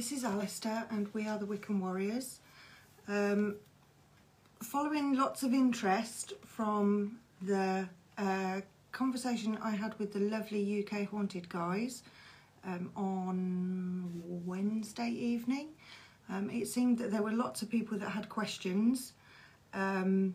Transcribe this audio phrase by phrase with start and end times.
[0.00, 2.40] This is Alistair, and we are the Wickham Warriors.
[3.06, 3.56] Um,
[4.62, 7.86] following lots of interest from the
[8.16, 12.02] uh, conversation I had with the lovely UK Haunted guys
[12.64, 15.68] um, on Wednesday evening,
[16.30, 19.12] um, it seemed that there were lots of people that had questions
[19.74, 20.34] um,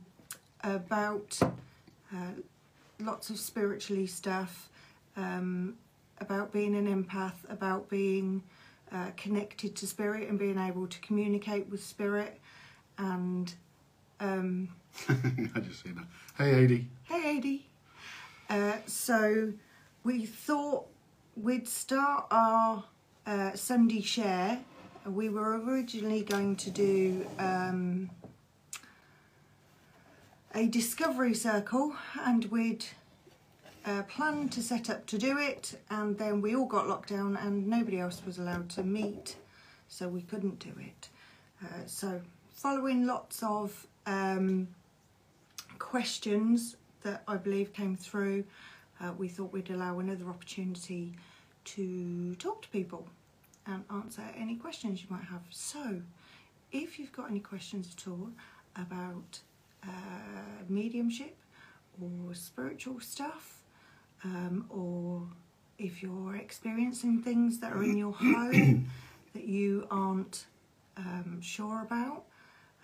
[0.63, 2.35] about uh,
[2.99, 4.69] lots of spiritually stuff,
[5.17, 5.73] um,
[6.19, 8.43] about being an empath, about being
[8.95, 12.39] uh, connected to spirit and being able to communicate with spirit.
[12.97, 13.53] And
[14.21, 14.69] um,
[15.09, 16.05] I just seen that.
[16.37, 16.87] Hey, Adi.
[17.03, 17.65] hey, Adi.
[18.49, 19.51] Uh, so
[20.03, 20.85] we thought
[21.35, 22.85] we'd start our
[23.27, 24.59] uh, Sunday share.
[25.05, 28.09] We were originally going to do um,
[30.53, 32.85] a discovery circle and we'd
[33.85, 37.37] uh, planned to set up to do it and then we all got locked down
[37.37, 39.35] and nobody else was allowed to meet
[39.87, 41.09] so we couldn't do it.
[41.63, 42.21] Uh, so
[42.53, 44.67] following lots of um,
[45.77, 48.43] questions that I believe came through,
[48.99, 51.13] uh, we thought we'd allow another opportunity
[51.65, 53.07] to talk to people
[53.67, 55.41] and answer any questions you might have.
[55.49, 56.01] So,
[56.71, 58.29] if you've got any questions at all
[58.75, 59.39] about
[59.83, 59.87] uh,
[60.67, 61.35] mediumship
[62.01, 63.64] or spiritual stuff,
[64.25, 65.21] um, or
[65.77, 68.89] if you're experiencing things that are in your home
[69.33, 70.45] that you aren't
[70.97, 72.23] um, sure about,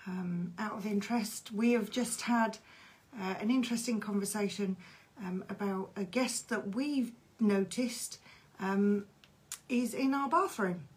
[0.06, 2.58] um, out of interest, we have just had
[3.20, 4.78] uh, an interesting conversation
[5.20, 8.20] um, about a guest that we've noticed
[8.60, 9.06] um,
[9.68, 10.88] is in our bathroom.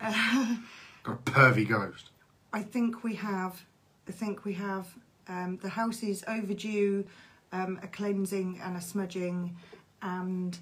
[0.00, 0.56] uh,
[1.02, 2.10] Got a pervy ghost.
[2.52, 3.64] I think we have.
[4.08, 4.88] I think we have.
[5.28, 7.06] Um, the house is overdue
[7.52, 9.56] um, a cleansing and a smudging,
[10.02, 10.58] and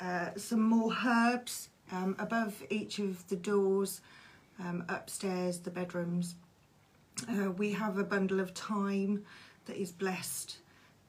[0.00, 4.00] uh, some more herbs um, above each of the doors,
[4.60, 6.34] um, upstairs, the bedrooms.
[7.28, 9.24] Uh, we have a bundle of thyme
[9.66, 10.58] that is blessed,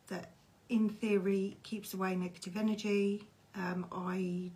[0.07, 0.31] that
[0.69, 3.23] in theory keeps away negative energy.
[3.55, 4.51] Um, I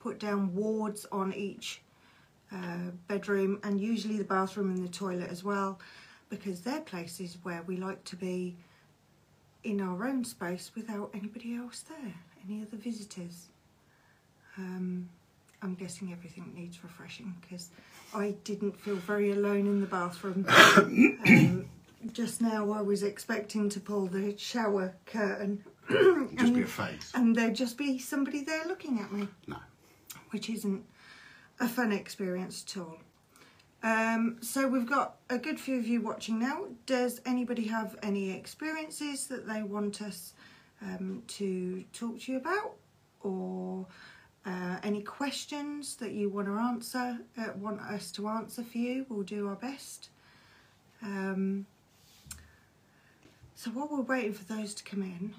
[0.00, 1.80] put down wards on each
[2.52, 5.78] uh, bedroom and usually the bathroom and the toilet as well
[6.28, 8.54] because they're places where we like to be
[9.64, 12.14] in our own space without anybody else there,
[12.46, 13.48] any other visitors.
[14.56, 15.08] Um,
[15.62, 17.70] I'm guessing everything needs refreshing because
[18.14, 20.46] I didn't feel very alone in the bathroom.
[20.48, 21.64] um,
[22.12, 27.12] just now I was expecting to pull the shower curtain just be a and, face.
[27.14, 29.56] and there'd just be somebody there looking at me No.
[30.30, 30.84] which isn't
[31.60, 32.98] a fun experience at all.
[33.84, 36.64] Um, so we've got a good few of you watching now.
[36.86, 40.32] Does anybody have any experiences that they want us
[40.80, 42.76] um, to talk to you about,
[43.20, 43.84] or
[44.46, 49.04] uh, any questions that you want to answer, uh, want us to answer for you?
[49.10, 50.08] We'll do our best.
[51.02, 51.66] Um,
[53.54, 55.34] so while we're waiting for those to come in,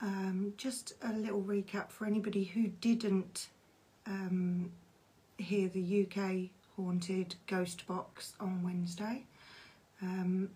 [0.00, 3.48] um, just a little recap for anybody who didn't
[4.06, 4.70] um,
[5.36, 9.24] hear the UK Haunted Ghost Box on Wednesday.
[10.02, 10.50] Um,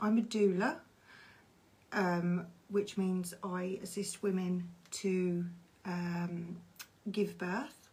[0.00, 0.76] I'm a doula,
[1.92, 5.44] um, which means I assist women to
[5.84, 6.56] um,
[7.10, 7.88] give birth,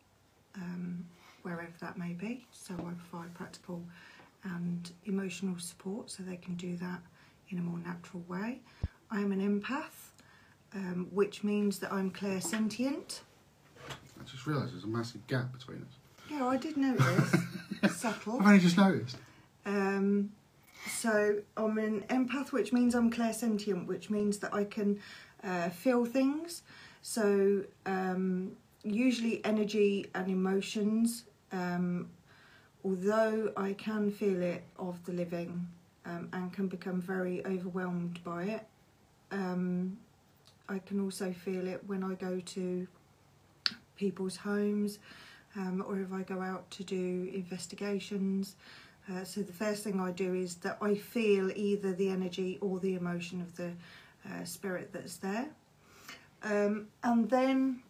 [0.55, 1.05] um,
[1.43, 2.45] wherever that may be.
[2.51, 3.83] So I provide practical
[4.43, 7.01] and emotional support so they can do that
[7.49, 8.61] in a more natural way.
[9.11, 10.11] I am an empath,
[10.73, 13.21] um, which means that I'm clairsentient.
[14.19, 15.98] I just realised there's a massive gap between us.
[16.39, 17.35] Yeah, I did notice.
[17.91, 18.39] Subtle.
[18.39, 19.17] I've only just noticed.
[19.65, 20.31] Um,
[20.87, 25.01] so I'm an empath, which means I'm clairsentient, which means that I can
[25.43, 26.61] uh, feel things.
[27.01, 31.25] So um, usually energy and emotions.
[31.51, 32.07] Um,
[32.85, 35.67] although I can feel it of the living
[36.05, 38.65] um, and can become very overwhelmed by it,
[39.31, 39.97] um,
[40.69, 42.87] I can also feel it when I go to
[43.97, 44.99] people's homes
[45.55, 48.55] um, or if I go out to do investigations.
[49.11, 52.79] Uh, so the first thing I do is that I feel either the energy or
[52.79, 53.71] the emotion of the
[54.29, 55.47] uh, spirit that's there.
[56.43, 57.81] Um, and then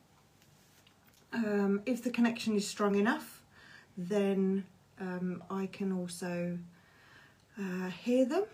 [1.34, 3.42] um, if the connection is strong enough,
[3.98, 4.66] then
[5.00, 6.58] um, I can also
[7.60, 8.46] uh, hear them.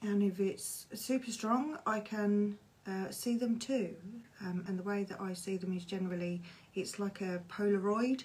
[0.00, 3.94] And if it's super strong, I can uh, see them too.
[4.40, 6.42] Um, and the way that I see them is generally
[6.74, 8.24] it's like a Polaroid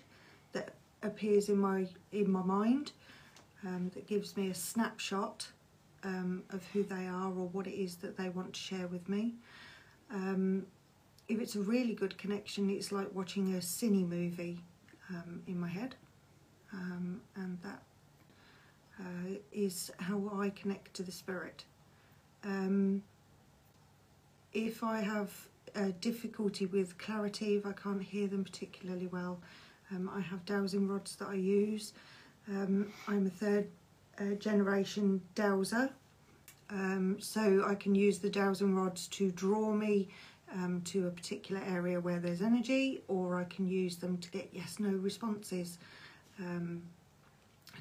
[0.53, 0.73] that
[1.03, 2.91] appears in my in my mind
[3.65, 5.47] um, that gives me a snapshot
[6.03, 9.07] um, of who they are or what it is that they want to share with
[9.09, 9.33] me.
[10.11, 10.65] Um,
[11.27, 14.63] if it's a really good connection, it's like watching a cine movie.
[15.09, 15.95] um, in my head,
[16.73, 17.81] um, and that
[19.00, 21.65] uh, is how I connect to the spirit.
[22.43, 23.03] Um,
[24.53, 25.31] if I have
[26.00, 29.39] difficulty with clarity, if I can't hear them particularly well,
[29.91, 31.94] um, I have dowsing rods that I use.
[32.50, 33.68] Um, I'm a third
[34.19, 35.89] uh, generation dowser,
[36.69, 40.09] um, so I can use the dowsing rods to draw me
[40.53, 44.50] um, to a particular area where there's energy, or I can use them to get
[44.51, 45.77] yes no responses
[46.39, 46.83] um,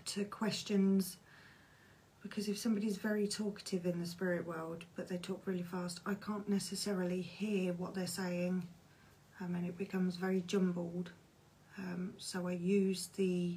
[0.06, 1.16] to questions.
[2.28, 6.14] Because if somebody's very talkative in the spirit world but they talk really fast, I
[6.14, 8.66] can't necessarily hear what they're saying
[9.40, 11.10] um, and it becomes very jumbled.
[11.78, 13.56] Um, so I use the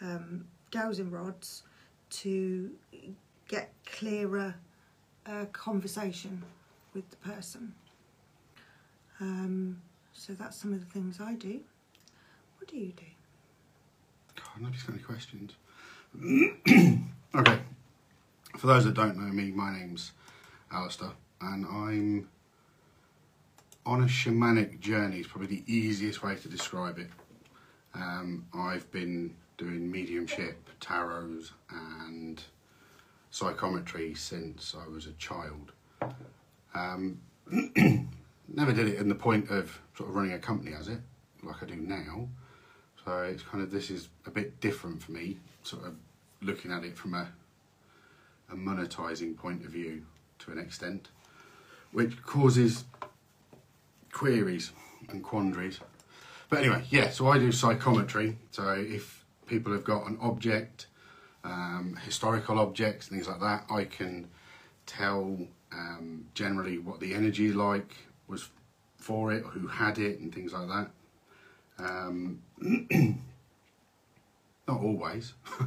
[0.00, 1.62] um, dowsing rods
[2.10, 2.70] to
[3.48, 4.54] get clearer
[5.26, 6.42] uh, conversation
[6.94, 7.74] with the person.
[9.20, 9.80] Um,
[10.12, 11.60] so that's some of the things I do.
[12.58, 13.04] What do you do?
[14.36, 15.52] God, nobody's got any questions.
[17.34, 17.60] okay.
[18.56, 20.12] For those that don't know me, my name's
[20.70, 21.10] Alistair,
[21.40, 22.28] and I'm
[23.86, 25.20] on a shamanic journey.
[25.20, 27.08] Is probably the easiest way to describe it.
[27.94, 32.42] Um, I've been doing mediumship, tarots, and
[33.30, 35.72] psychometry since I was a child.
[36.74, 37.20] Um,
[38.48, 41.00] never did it in the point of sort of running a company as it,
[41.42, 42.28] like I do now.
[43.04, 45.94] So it's kind of this is a bit different for me, sort of
[46.42, 47.28] looking at it from a
[48.52, 50.02] a monetizing point of view
[50.40, 51.08] to an extent,
[51.92, 52.84] which causes
[54.12, 54.72] queries
[55.10, 55.80] and quandaries.
[56.48, 58.36] But anyway, yeah, so I do psychometry.
[58.50, 60.86] So if people have got an object,
[61.44, 64.28] um, historical objects, things like that, I can
[64.86, 65.38] tell
[65.72, 67.94] um, generally what the energy like
[68.26, 68.48] was
[68.98, 70.90] for it, who had it, and things like that.
[71.78, 72.40] Um,
[74.70, 75.34] not always.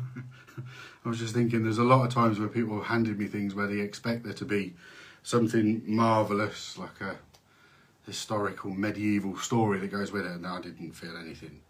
[1.05, 3.53] I was just thinking there's a lot of times where people have handed me things
[3.53, 4.73] where they expect there to be
[5.23, 7.17] something marvellous, like a
[8.05, 11.61] historical medieval story that goes with it, and I didn't feel anything.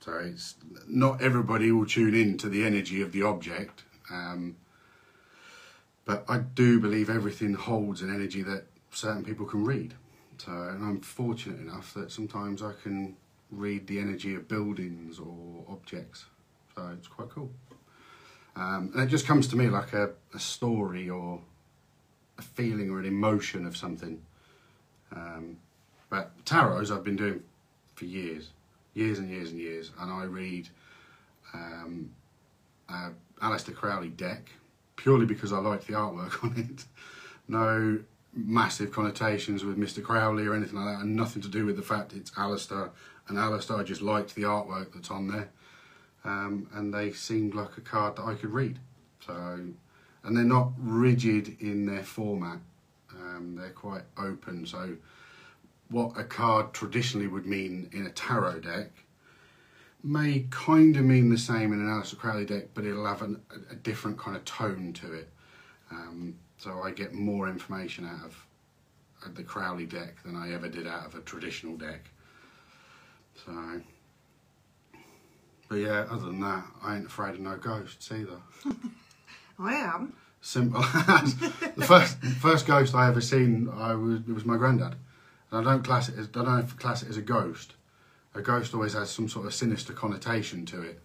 [0.00, 4.56] So it's not everybody will tune in to the energy of the object, um,
[6.04, 9.94] but I do believe everything holds an energy that certain people can read.
[10.38, 13.16] So, and I'm fortunate enough that sometimes I can
[13.50, 16.26] read the energy of buildings or objects.
[16.76, 17.50] So it's quite cool.
[18.54, 21.40] Um, and it just comes to me like a, a story or
[22.38, 24.20] a feeling or an emotion of something.
[25.14, 25.56] Um,
[26.10, 27.42] but tarots I've been doing
[27.94, 28.50] for years,
[28.94, 30.68] years and years and years, and I read
[31.54, 32.10] um,
[32.88, 33.10] uh,
[33.42, 34.50] Aleister Crowley deck
[34.96, 36.84] purely because I like the artwork on it.
[37.48, 38.00] No
[38.34, 40.02] massive connotations with Mr.
[40.02, 42.90] Crowley or anything like that, and nothing to do with the fact it's Aleister
[43.28, 43.78] and Aleister.
[43.78, 45.48] I just liked the artwork that's on there,
[46.26, 48.78] um, and they seemed like a card that I could read.
[49.24, 49.34] So,
[50.24, 52.58] and they're not rigid in their format.
[53.12, 54.66] Um, they're quite open.
[54.66, 54.96] So,
[55.88, 58.90] what a card traditionally would mean in a tarot deck
[60.02, 63.40] may kind of mean the same in an Aleister Crowley deck, but it'll have an,
[63.70, 65.28] a different kind of tone to it.
[65.90, 68.32] Um, so I get more information out
[69.24, 72.10] of the Crowley deck than I ever did out of a traditional deck.
[73.44, 73.52] So,
[75.68, 78.38] but yeah, other than that, I ain't afraid of no ghosts either.
[79.58, 80.14] I am.
[80.40, 84.94] Simple as the first first ghost I ever seen, I was it was my granddad.
[85.50, 87.74] And I don't class it as I don't know if class it as a ghost.
[88.34, 91.00] A ghost always has some sort of sinister connotation to it,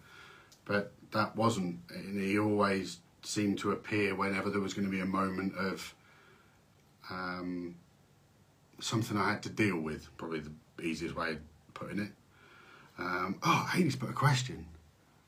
[0.64, 1.80] but that wasn't.
[1.90, 5.94] And he always seemed to appear whenever there was going to be a moment of
[7.10, 7.76] um,
[8.80, 10.08] something I had to deal with.
[10.18, 10.52] Probably the
[10.82, 11.38] easiest way of
[11.74, 12.10] putting it.
[13.02, 14.66] Um, oh, Adi's put a question.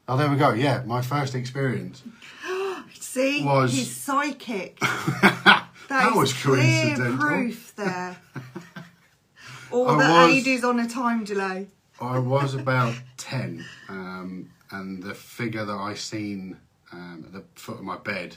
[0.06, 0.52] Oh, there we go.
[0.52, 2.02] Yeah, my first experience.
[3.00, 4.78] See, Was- he's psychic.
[4.80, 6.56] that That was clear
[6.94, 7.18] coincidental.
[7.18, 8.16] proof there.
[9.70, 11.68] or I that was- on a time delay.
[12.00, 16.58] I was about 10, um, and the figure that I seen
[16.92, 18.36] um, at the foot of my bed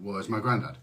[0.00, 0.78] was my granddad.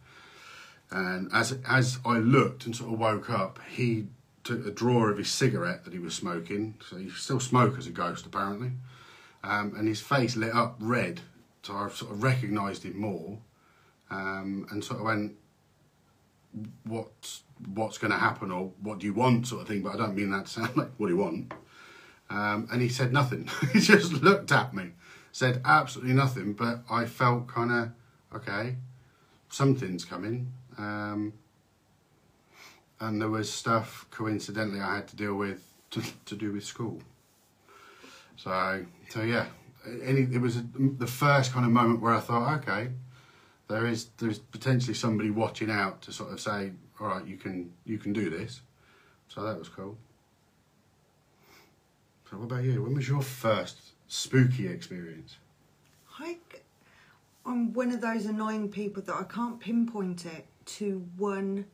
[0.92, 4.08] And as as I looked and sort of woke up, he
[4.44, 6.76] took a drawer of his cigarette that he was smoking.
[6.88, 8.72] So he still smoke as a ghost, apparently.
[9.44, 11.22] Um, and his face lit up red,
[11.64, 13.40] so I sort of recognised him more,
[14.12, 15.36] um, and sort of went,
[16.84, 17.44] "What's
[17.74, 19.82] what's going to happen, or what do you want?" sort of thing.
[19.82, 21.54] But I don't mean that to sound like what do you want.
[22.30, 23.50] Um, and he said nothing.
[23.74, 24.92] he just looked at me,
[25.32, 26.54] said absolutely nothing.
[26.54, 27.92] But I felt kind of
[28.36, 28.76] okay,
[29.50, 30.54] something's coming.
[30.78, 31.34] Um,
[33.02, 37.02] and there was stuff coincidentally I had to deal with to, to do with school.
[38.38, 39.48] So, so yeah,
[40.04, 42.92] any it was a, the first kind of moment where I thought, okay,
[43.68, 47.74] there is there's potentially somebody watching out to sort of say, all right, you can
[47.84, 48.62] you can do this.
[49.28, 49.98] So that was cool.
[52.30, 52.84] So what about you?
[52.84, 53.78] When was your first
[54.08, 55.38] spooky experience?
[57.46, 61.66] I'm one of those annoying people that I can't pinpoint it to one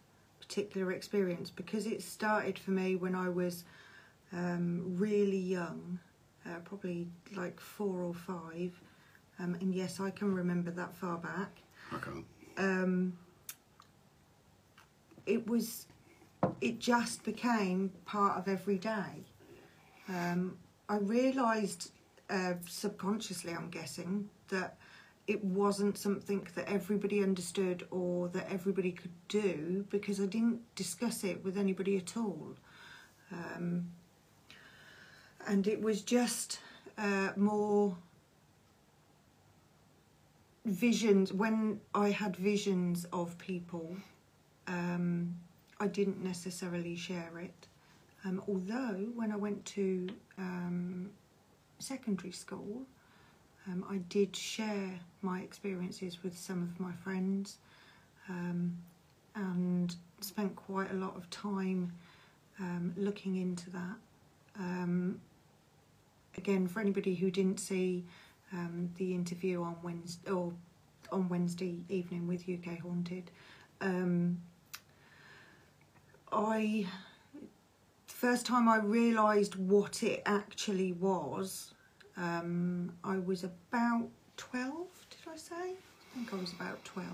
[0.48, 3.66] particular experience because it started for me when I was
[4.32, 6.00] um, really young,
[6.46, 8.80] uh, probably like four or five.
[9.40, 11.58] Um, and yes, I can remember that far back.
[11.92, 12.26] I can't.
[12.58, 13.14] Um,
[15.26, 15.86] it was,
[16.62, 19.26] it just became part of every day.
[20.10, 20.58] Um,
[20.90, 21.92] I realised
[22.30, 24.78] uh, subconsciously, I'm guessing, that
[25.28, 31.26] it wasn't something that everybody understood or that everybody could do because I didn't discuss
[31.26, 32.56] it with anybody at all.
[33.32, 33.92] Um,
[35.46, 36.60] and it was just
[36.98, 37.98] uh, more
[40.66, 43.98] visions when I had visions of people.
[44.68, 45.36] Um,
[45.80, 47.68] I didn't necessarily share it.
[48.26, 50.08] Um, although when I went to
[50.38, 51.10] um,
[51.80, 52.86] secondary school,
[53.68, 57.58] um, I did share my experiences with some of my friends
[58.30, 58.78] um,
[59.36, 61.92] and spent quite a lot of time
[62.60, 63.96] um, looking into that.
[64.60, 65.20] Um,
[66.38, 68.06] again, for anybody who didn't see
[68.54, 70.54] um, the interview on Wednesday or
[71.12, 73.32] on Wednesday evening with UK Haunted,
[73.82, 74.42] um,
[76.32, 76.86] I
[78.08, 81.74] first time I realised what it actually was,
[82.18, 84.08] um, I was about
[84.38, 85.56] 12, did I say?
[85.56, 87.14] I think I was about 12.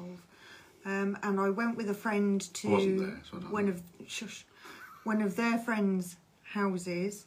[0.86, 3.72] Um, and I went with a friend to there, so one know.
[3.74, 4.46] of shush,
[5.04, 7.26] one of their friends' houses.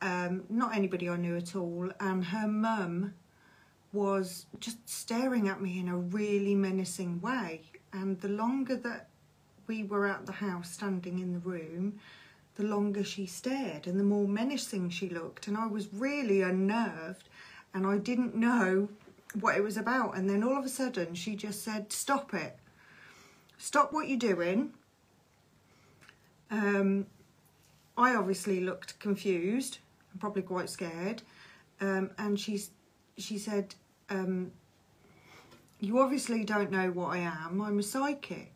[0.00, 3.14] Um, not anybody I knew at all, and her mum
[3.92, 7.62] was just staring at me in a really menacing way.
[7.92, 9.08] And the longer that
[9.66, 12.00] we were at the house, standing in the room,
[12.56, 15.48] the longer she stared and the more menacing she looked.
[15.48, 17.28] And I was really unnerved
[17.74, 18.88] and I didn't know
[19.40, 20.16] what it was about.
[20.16, 22.56] And then all of a sudden, she just said, Stop it.
[23.58, 24.72] Stop what you're doing.
[26.50, 27.06] Um,
[27.96, 29.78] I obviously looked confused
[30.10, 31.22] and probably quite scared.
[31.80, 32.62] Um, and she,
[33.16, 33.74] she said,
[34.10, 34.52] um,
[35.80, 37.62] You obviously don't know what I am.
[37.62, 38.51] I'm a psychic.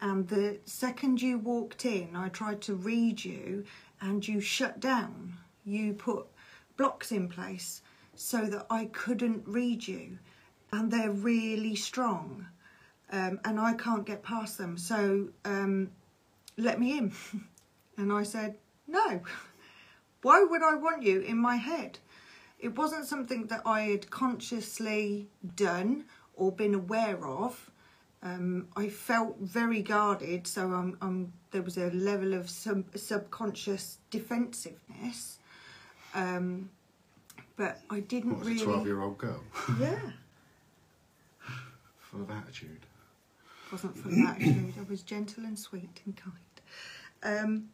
[0.00, 3.64] And the second you walked in, I tried to read you
[4.00, 5.34] and you shut down.
[5.64, 6.26] You put
[6.76, 7.82] blocks in place
[8.14, 10.18] so that I couldn't read you.
[10.72, 12.46] And they're really strong.
[13.10, 14.76] Um, and I can't get past them.
[14.76, 15.90] So um,
[16.56, 17.12] let me in.
[17.96, 19.20] and I said, No.
[20.22, 21.98] Why would I want you in my head?
[22.58, 27.70] It wasn't something that I had consciously done or been aware of.
[28.22, 30.94] Um, I felt very guarded, so
[31.52, 35.38] there was a level of sub- subconscious defensiveness.
[36.14, 36.70] Um,
[37.56, 38.64] but I didn't What was a really.
[38.64, 39.42] twelve-year-old girl
[39.78, 39.98] Yeah,
[42.00, 42.80] full of attitude?
[43.70, 44.74] wasn't full of attitude.
[44.78, 46.34] I was gentle and sweet and kind.
[47.22, 47.68] Um,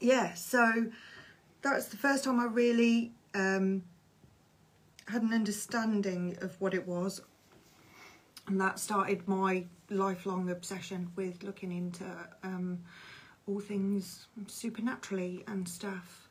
[0.00, 0.86] yeah, so
[1.62, 3.82] that's the first time I really um,
[5.06, 7.20] had an understanding of what it was,
[8.48, 12.04] and that started my lifelong obsession with looking into
[12.42, 12.78] um,
[13.46, 16.28] all things supernaturally and stuff.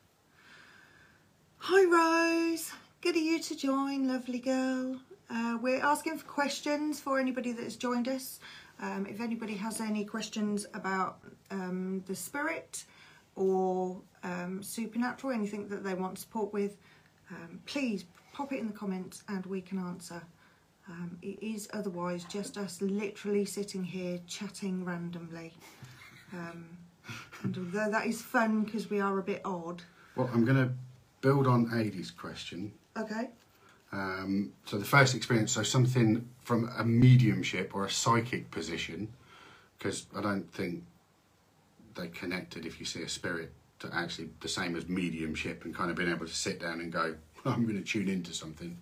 [1.58, 5.00] Hi Rose, good of you to join, lovely girl.
[5.30, 8.40] Uh, we're asking for questions for anybody that's joined us.
[8.80, 11.18] Um, if anybody has any questions about
[11.50, 12.84] um, the spirit
[13.36, 16.76] or um, supernatural, anything that they want support with,
[17.30, 20.22] um, please pop it in the comments and we can answer.
[20.88, 25.52] Um, it is otherwise just us literally sitting here chatting randomly.
[26.32, 26.66] Um,
[27.42, 29.82] and although that is fun because we are a bit odd.
[30.16, 30.72] Well, I'm going to
[31.20, 32.72] build on Adie's question.
[32.96, 33.28] Okay.
[33.92, 39.08] Um, so the first experience, so something from a mediumship or a psychic position,
[39.78, 40.84] because I don't think
[41.94, 42.66] they connected.
[42.66, 46.10] If you see a spirit, to actually the same as mediumship and kind of being
[46.10, 47.14] able to sit down and go,
[47.44, 48.76] I'm going to tune into something.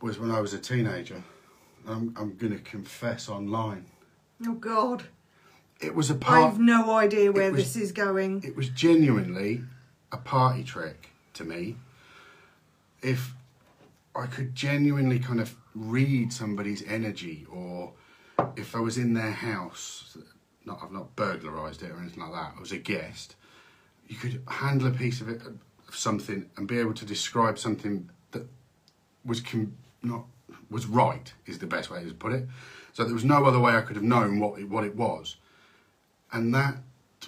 [0.00, 1.22] Was when I was a teenager.
[1.86, 3.86] I'm, I'm going to confess online.
[4.46, 5.04] Oh God.
[5.80, 6.52] It was a part.
[6.52, 8.42] I've no idea where was- this is going.
[8.44, 9.62] it was genuinely
[10.12, 11.76] a party trick to me.
[13.02, 13.34] If
[14.14, 17.92] I could genuinely kind of read somebody's energy, or
[18.56, 20.16] if I was in their house,
[20.64, 22.54] not I've not burglarized it or anything like that.
[22.56, 23.36] I was a guest.
[24.08, 25.58] You could handle a piece of it, of
[25.96, 28.46] something and be able to describe something that
[29.24, 30.24] was com- not
[30.70, 32.46] was right is the best way to put it.
[32.92, 35.36] So there was no other way I could have known what it, what it was,
[36.32, 36.76] and that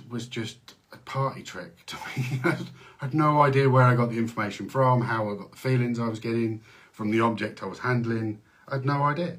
[0.08, 2.40] was just a party trick to me.
[2.44, 2.56] I
[2.98, 6.08] had no idea where I got the information from, how I got the feelings I
[6.08, 6.62] was getting
[6.92, 8.40] from the object I was handling.
[8.68, 9.38] I had no idea,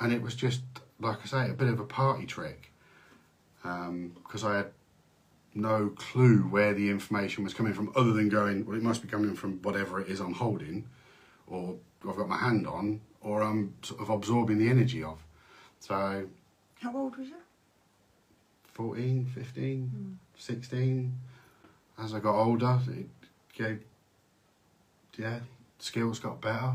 [0.00, 0.62] and it was just
[1.00, 2.72] like I say, a bit of a party trick
[3.64, 4.70] um, because I had
[5.54, 9.08] no clue where the information was coming from, other than going, well, it must be
[9.08, 10.86] coming from whatever it is I'm holding,
[11.46, 11.76] or
[12.08, 15.18] I've got my hand on, or I'm sort of absorbing the energy of.
[15.80, 16.28] So,
[16.80, 17.34] How old was you?
[18.72, 20.12] 14, 15, hmm.
[20.36, 21.18] 16.
[21.98, 23.06] As I got older, it
[23.54, 23.80] gave,
[25.18, 25.40] yeah,
[25.78, 26.72] skills got better.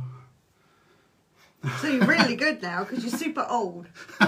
[1.79, 3.87] So you're really good now because you're super old.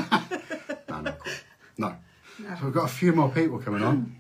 [0.90, 1.44] No, not quite.
[1.80, 1.96] No.
[2.38, 2.56] No.
[2.60, 4.16] So we've got a few more people coming on.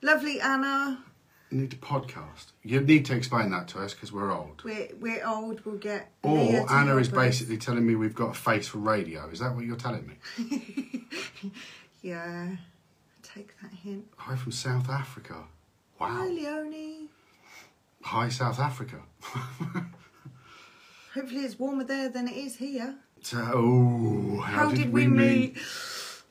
[0.00, 1.04] Lovely Anna.
[1.50, 2.46] You need to podcast.
[2.62, 4.62] You need to explain that to us because we're old.
[4.64, 5.64] We're we're old.
[5.64, 6.10] We'll get.
[6.24, 7.14] Leah Or to Anna help is us.
[7.14, 9.28] basically telling me we've got a face for radio.
[9.28, 11.04] Is that what you're telling me?
[12.02, 12.48] Yeah.
[13.22, 14.04] Take that hint.
[14.18, 15.44] Hi from South Africa.
[15.98, 16.08] Wow.
[16.08, 16.26] Hi.
[16.26, 17.08] Leonie.
[18.02, 19.00] Hi, South Africa.
[21.14, 22.96] Hopefully it's warmer there than it is here.
[23.22, 25.56] So, oh, how, How, did, we meet?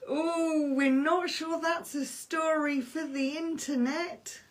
[0.07, 4.41] Oh, we're not sure that's a story for the internet.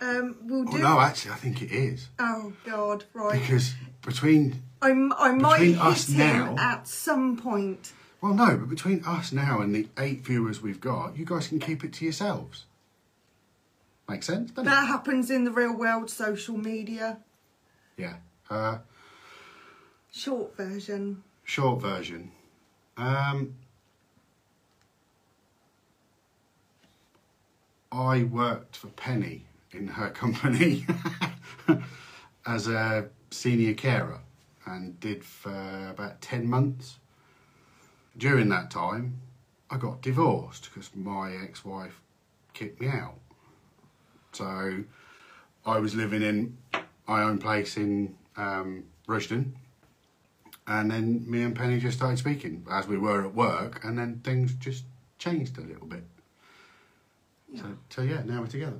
[0.00, 3.38] Um, we'll Oh no, actually, I think it is Oh God, right.
[3.40, 7.92] because between I'm, I might between hit us him now- at some point.
[8.22, 11.58] well, no, but between us now and the eight viewers we've got, you guys can
[11.58, 12.64] keep it to yourselves.
[14.08, 17.18] Makes sense, doesn't That happens in the real world, social media.
[17.96, 18.16] Yeah.
[18.48, 18.78] Uh,
[20.12, 21.22] Short version.
[21.44, 22.32] short version.
[22.96, 23.54] Um,
[27.92, 30.86] I worked for Penny in her company
[32.46, 34.20] as a senior carer
[34.66, 36.98] and did for about 10 months.
[38.16, 39.20] During that time,
[39.70, 42.00] I got divorced because my ex wife
[42.52, 43.18] kicked me out.
[44.32, 44.84] So
[45.64, 46.58] I was living in
[47.06, 49.52] my own place in um, Rushden
[50.70, 54.20] and then me and Penny just started speaking as we were at work, and then
[54.22, 54.84] things just
[55.18, 56.04] changed a little bit.
[57.56, 58.78] So, so yeah, now we're together.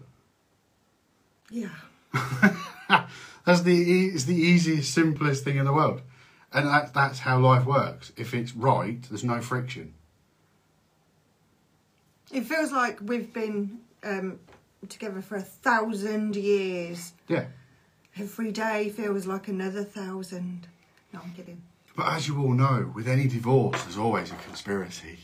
[1.51, 1.69] Yeah.
[3.45, 6.03] That's the e- it's the easiest, simplest thing in the world,
[6.53, 8.13] and that, that's how life works.
[8.17, 9.95] If it's right, there's no friction.
[12.33, 14.39] It feels like we've been um,
[14.89, 17.13] together for a thousand years.
[17.29, 17.47] Yeah,
[18.19, 20.67] Every day feels like another thousand.
[21.13, 21.63] No, I'm kidding.
[21.97, 25.19] but as you all know, with any divorce, there's always a conspiracy.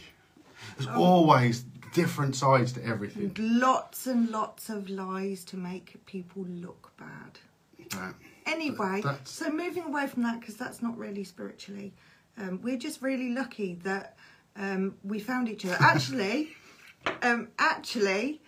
[0.77, 3.35] There's always different sides to everything.
[3.39, 7.39] Lots and lots of lies to make people look bad.
[7.99, 8.13] Uh,
[8.47, 11.93] Anyway, That's- so moving away from that because that's not really spiritually.
[12.39, 14.17] Um, we're just really lucky that
[14.55, 15.77] um, we found each other.
[15.81, 16.55] Actually,
[17.23, 18.41] um, actually,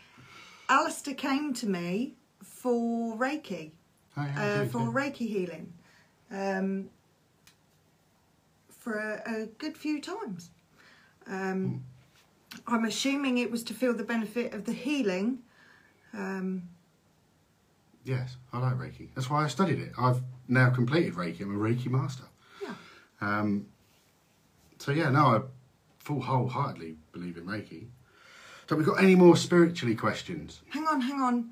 [0.69, 3.73] Alistair came to me for Reiki,
[4.17, 4.79] oh, yeah, uh, for.
[4.83, 5.73] Reiki healing,
[6.31, 6.91] um,
[8.71, 10.51] for a, a good few times.
[11.27, 11.83] Um,
[12.67, 15.41] I'm assuming it was to feel the benefit of the healing.
[16.13, 16.63] Um,
[18.05, 19.09] Yes, I like Reiki.
[19.15, 19.93] That's why I studied it.
[19.99, 21.43] I've now completed Reiki.
[21.43, 22.23] I'm a Reiki master.
[22.63, 22.73] yeah.
[23.21, 23.67] Um,
[24.79, 25.41] so yeah, no, I
[25.99, 27.89] full wholeheartedly believe in Reiki.
[28.67, 30.63] So we got any more spiritually questions?
[30.71, 31.51] Hang on, hang on.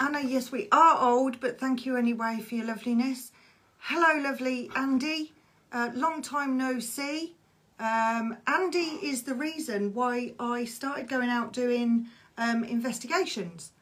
[0.00, 3.32] Anna, yes, we are old, but thank you anyway for your loveliness.
[3.78, 5.32] Hello, lovely Andy.
[5.72, 7.34] Uh, long time no see.
[7.80, 13.72] Um, Andy is the reason why I started going out doing um, investigations.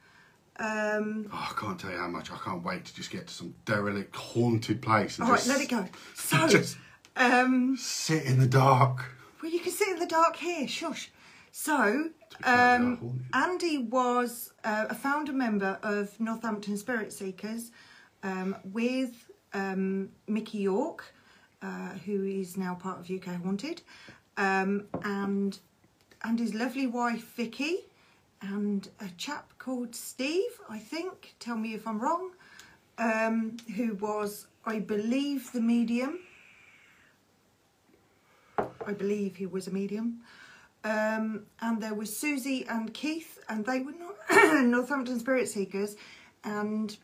[0.59, 2.31] Um, Oh, I can't tell you how much.
[2.31, 5.61] I can't wait to just get to some derelict, haunted place all right, just let
[5.61, 5.87] it go.
[6.15, 6.77] So, just
[7.17, 9.05] um, sit in the dark.
[9.43, 10.67] well, you can sit in the dark here.
[10.69, 11.11] Shush.
[11.53, 12.11] So,
[12.43, 13.25] fair, we are um.
[13.33, 17.71] Andy was uh, a founder member of Northampton Spirit Seekers
[18.23, 21.15] um, with um, Mickey York,
[21.62, 23.83] uh, who is now part of UK Haunted,
[24.37, 25.59] um, and
[26.23, 27.85] and his lovely wife Vicky,
[28.40, 31.35] and a chap called Steve, I think.
[31.38, 32.31] Tell me if I'm wrong.
[32.99, 36.21] Um, who was, I believe, the medium.
[38.59, 40.23] I believe he was a medium.
[40.85, 44.16] Um, and there was Susie and Keith, and they were not
[44.64, 45.97] Northampton Spirit Seekers.
[46.45, 46.97] And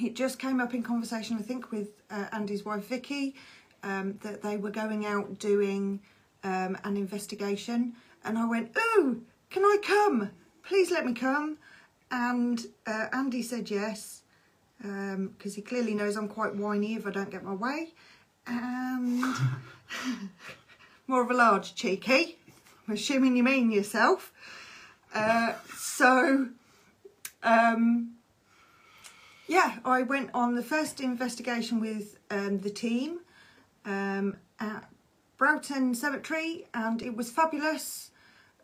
[0.00, 3.34] it just came up in conversation, I think, with uh, Andy's wife Vicky,
[3.82, 6.00] um, that they were going out doing
[6.44, 7.94] um, an investigation.
[8.24, 10.30] And I went, Ooh, can I come?
[10.62, 11.58] Please let me come.
[12.10, 14.22] And uh, Andy said yes.
[14.78, 17.94] because he clearly knows I'm quite whiny if I don't get my way.
[18.46, 19.22] And
[21.06, 22.38] more of a large cheeky.
[22.86, 24.32] I'm assuming you mean yourself.
[25.14, 26.48] Uh, so,
[27.42, 28.12] um,
[29.48, 33.20] yeah, I went on the first investigation with um, the team
[33.84, 34.88] um, at
[35.36, 38.10] Broughton Cemetery, and it was fabulous.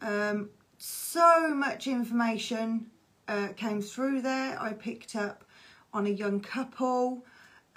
[0.03, 2.91] Um, so much information
[3.29, 4.61] uh, came through there.
[4.61, 5.45] I picked up
[5.93, 7.25] on a young couple.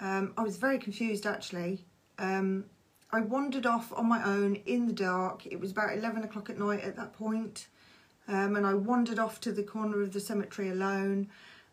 [0.00, 1.84] Um, I was very confused actually.
[2.18, 2.66] Um,
[3.12, 5.46] I wandered off on my own in the dark.
[5.46, 7.68] It was about 11 o'clock at night at that point.
[8.28, 11.28] Um, and I wandered off to the corner of the cemetery alone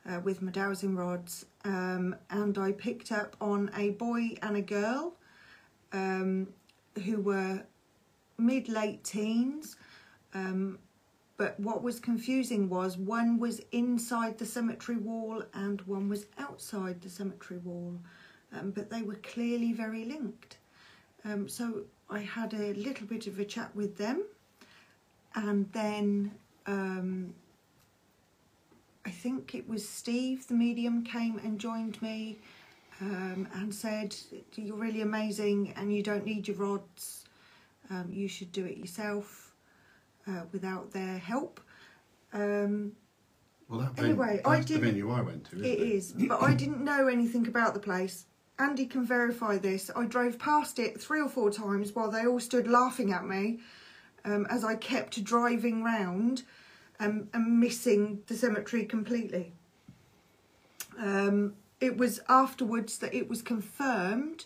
[0.09, 1.45] uh, with my dowsing rods.
[1.63, 5.17] Um, and I picked up on a boy and a girl
[5.93, 6.47] um,
[7.05, 7.63] who were
[8.37, 9.75] mid late teens.
[10.33, 10.79] Um,
[11.37, 17.01] but what was confusing was one was inside the cemetery wall and one was outside
[17.01, 17.99] the cemetery wall.
[18.51, 20.57] Um, but they were clearly very linked.
[21.25, 24.23] Um, so I had a little bit of a chat with them,
[25.35, 26.31] and then
[26.65, 27.33] um,
[29.05, 32.39] I think it was Steve, the medium, came and joined me
[33.01, 34.15] um, and said,
[34.55, 37.25] You're really amazing and you don't need your rods,
[37.89, 39.53] um, you should do it yourself
[40.27, 41.59] uh, without their help.
[42.33, 42.93] Um,
[43.69, 45.55] Well, that Anyway, venue, I that's the venue I went to.
[45.57, 48.25] Isn't It is, but I didn't know anything about the place.
[48.59, 49.91] Andy can verify this.
[49.95, 53.59] I drove past it three or four times while they all stood laughing at me
[54.25, 56.43] um, as I kept driving round
[56.99, 59.53] um, and missing the cemetery completely.
[60.97, 64.45] Um, it was afterwards that it was confirmed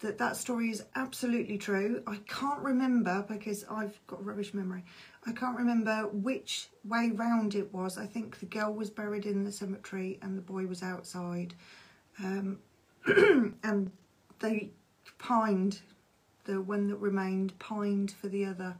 [0.00, 2.02] that that story is absolutely true.
[2.06, 4.84] I can't remember because I've got a rubbish memory.
[5.26, 7.96] I can't remember which way round it was.
[7.96, 11.54] I think the girl was buried in the cemetery and the boy was outside.
[12.18, 12.58] Um,
[13.06, 13.90] and
[14.40, 14.70] they
[15.18, 15.80] pined,
[16.44, 18.76] the one that remained pined for the other.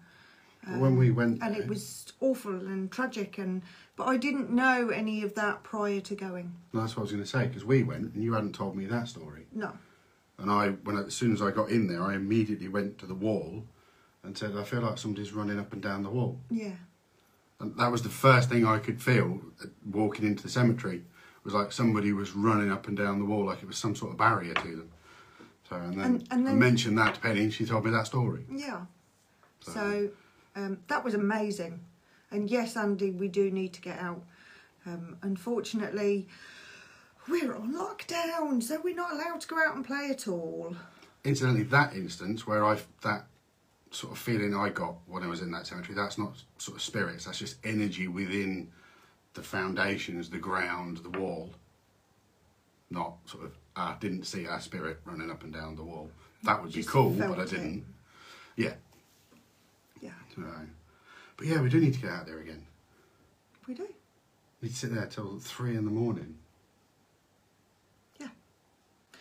[0.67, 3.63] But when we went And it was awful and tragic and
[3.97, 6.55] but I didn't know any of that prior to going.
[6.73, 8.87] That's what I was going to say because we went and you hadn't told me
[8.87, 9.47] that story.
[9.53, 9.73] No.
[10.39, 13.07] And I, when I, as soon as I got in there, I immediately went to
[13.07, 13.65] the wall
[14.25, 16.73] and said, "I feel like somebody's running up and down the wall." Yeah.
[17.61, 21.05] And that was the first thing I could feel uh, walking into the cemetery.
[21.45, 24.13] Was like somebody was running up and down the wall, like it was some sort
[24.13, 24.91] of barrier to them.
[25.69, 28.07] So, and then, And- and I mentioned that to Penny, and she told me that
[28.07, 28.45] story.
[28.51, 28.87] Yeah.
[29.61, 30.11] So- So
[30.57, 31.81] um, that was amazing.
[32.33, 34.23] And yes, Andy, we do need to get out.
[34.87, 36.27] Um, unfortunately,
[37.29, 40.75] we're on lockdown, so we're not allowed to go out and play at all.
[41.25, 43.27] Incidentally, that instance where I that
[43.91, 46.83] sort of feeling I got when I was in that cemetery, that's not sort of
[46.83, 47.27] spirits.
[47.27, 48.73] That's just energy within
[49.35, 51.51] the foundations, the ground, the wall.
[52.91, 56.11] Not sort of I didn't see a spirit running up and down the wall.
[56.43, 57.85] That would be cool, but I didn't.
[58.57, 58.75] Yeah.
[60.01, 60.43] Yeah, So,
[61.43, 62.65] but yeah, we do need to get out there again.
[63.67, 63.89] we do.
[64.61, 66.37] We'd sit there till three in the morning.
[68.21, 68.29] Yeah.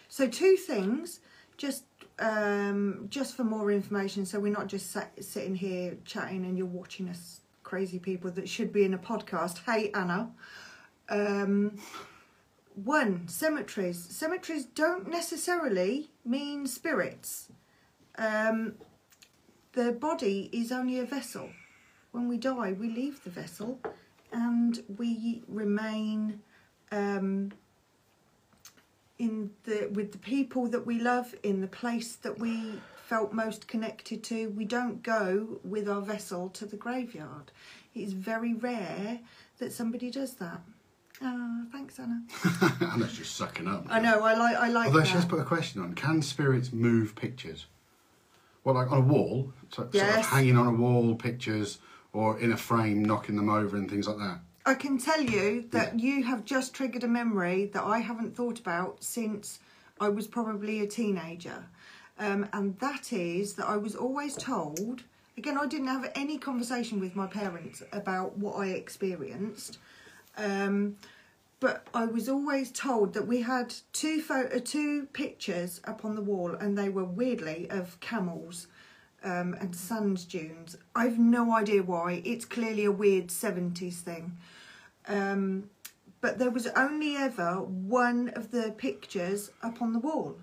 [0.08, 1.22] So two things,
[1.58, 1.84] just
[2.20, 6.68] um, just for more information, so we're not just sat, sitting here chatting and you're
[6.68, 9.64] watching us crazy people that should be in a podcast.
[9.66, 10.30] Hey Anna.
[11.10, 11.80] Um,
[12.76, 13.98] one cemeteries.
[13.98, 17.50] Cemeteries don't necessarily mean spirits.
[18.16, 18.76] Um,
[19.72, 21.50] the body is only a vessel.
[22.12, 23.80] When we die, we leave the vessel,
[24.32, 26.42] and we remain.
[26.92, 27.52] Um,
[29.22, 33.68] in the with the people that we love in the place that we felt most
[33.68, 37.52] connected to we don't go with our vessel to the graveyard
[37.94, 39.20] it's very rare
[39.60, 40.62] that somebody does that
[41.22, 42.24] ah thanks anna
[42.94, 43.86] and that's just sucking up.
[43.90, 46.24] i know i like i like Although that she has put a question on: Can
[46.24, 47.68] spirits move pictures?
[48.64, 51.80] Well, like on a wall, so, sort of hanging on a wall, pictures,
[52.14, 54.40] or in a frame, knocking them over and things like that.
[54.66, 58.60] I can tell you that you have just triggered a memory that I haven't thought
[58.60, 59.60] about since
[60.00, 61.66] I was probably a teenager.
[62.20, 65.04] Um, and that is that I was always told,
[65.38, 69.80] again, I didn't have any conversation with my parents about what I experienced.
[70.38, 70.98] Um,
[71.60, 76.22] but I was always told that we had two photo, two pictures up on the
[76.22, 78.68] wall, and they were weirdly of camels
[79.24, 80.78] um, and sand dunes.
[80.96, 82.22] I've no idea why.
[82.26, 84.38] It's clearly a weird seventies thing.
[85.08, 85.70] Um,
[86.22, 90.38] but there was only ever one of the pictures up on the wall,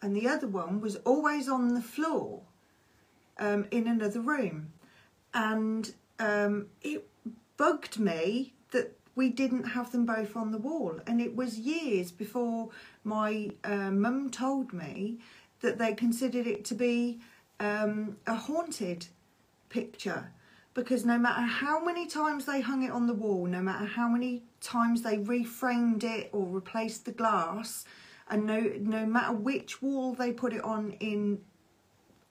[0.00, 2.40] and the other one was always on the floor
[3.38, 4.72] um, in another room,
[5.32, 7.06] and um, it
[7.56, 10.98] bugged me that we didn't have them both on the wall.
[11.06, 12.70] And it was years before
[13.04, 15.18] my uh, mum told me
[15.60, 17.20] that they considered it to be
[17.60, 19.06] um, a haunted
[19.68, 20.32] picture.
[20.74, 24.08] Because no matter how many times they hung it on the wall, no matter how
[24.08, 27.84] many times they reframed it or replaced the glass,
[28.28, 31.40] and no, no matter which wall they put it on in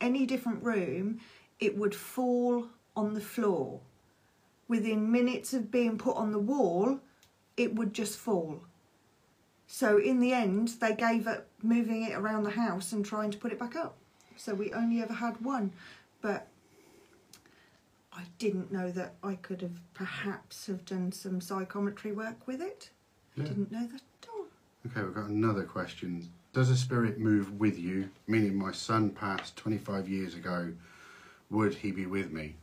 [0.02, 1.20] any different room,
[1.60, 3.80] it would fall on the floor.
[4.68, 7.00] Within minutes of being put on the wall,
[7.56, 8.62] it would just fall.
[9.68, 13.38] So in the end, they gave up moving it around the house and trying to
[13.38, 13.96] put it back up.
[14.38, 15.72] So we only ever had one,
[16.22, 16.48] but
[18.12, 22.90] I didn't know that I could have perhaps have done some psychometry work with it.
[23.36, 23.46] Yeah.
[23.46, 24.46] Didn't know that at all.
[24.88, 26.30] Okay, we've got another question.
[26.54, 28.10] Does a spirit move with you?
[28.28, 30.74] Meaning, my son passed 25 years ago.
[31.50, 32.56] Would he be with me?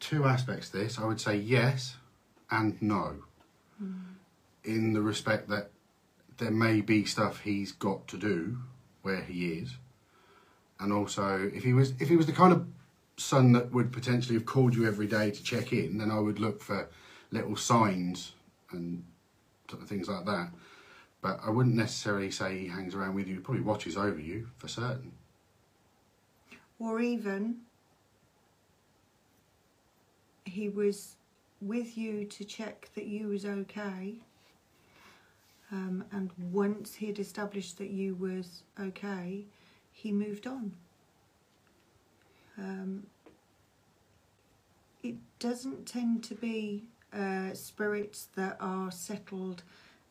[0.00, 0.98] Two aspects to this.
[0.98, 1.96] I would say yes
[2.50, 3.16] and no.
[3.78, 3.92] Hmm.
[4.64, 5.70] In the respect that
[6.38, 8.58] there may be stuff he's got to do
[9.06, 9.76] where he is.
[10.80, 12.66] And also, if he was if he was the kind of
[13.16, 16.38] son that would potentially have called you every day to check in, then I would
[16.38, 16.88] look for
[17.30, 18.32] little signs
[18.72, 19.02] and
[19.86, 20.50] things like that.
[21.22, 23.36] But I wouldn't necessarily say he hangs around with you.
[23.36, 25.12] He probably watches over you for certain.
[26.78, 27.56] or even
[30.44, 31.16] he was
[31.60, 34.16] with you to check that you was okay
[35.72, 39.44] um, and once he had established that you was okay
[39.96, 40.72] he moved on.
[42.58, 43.06] Um,
[45.02, 49.62] it doesn't tend to be uh, spirits that are settled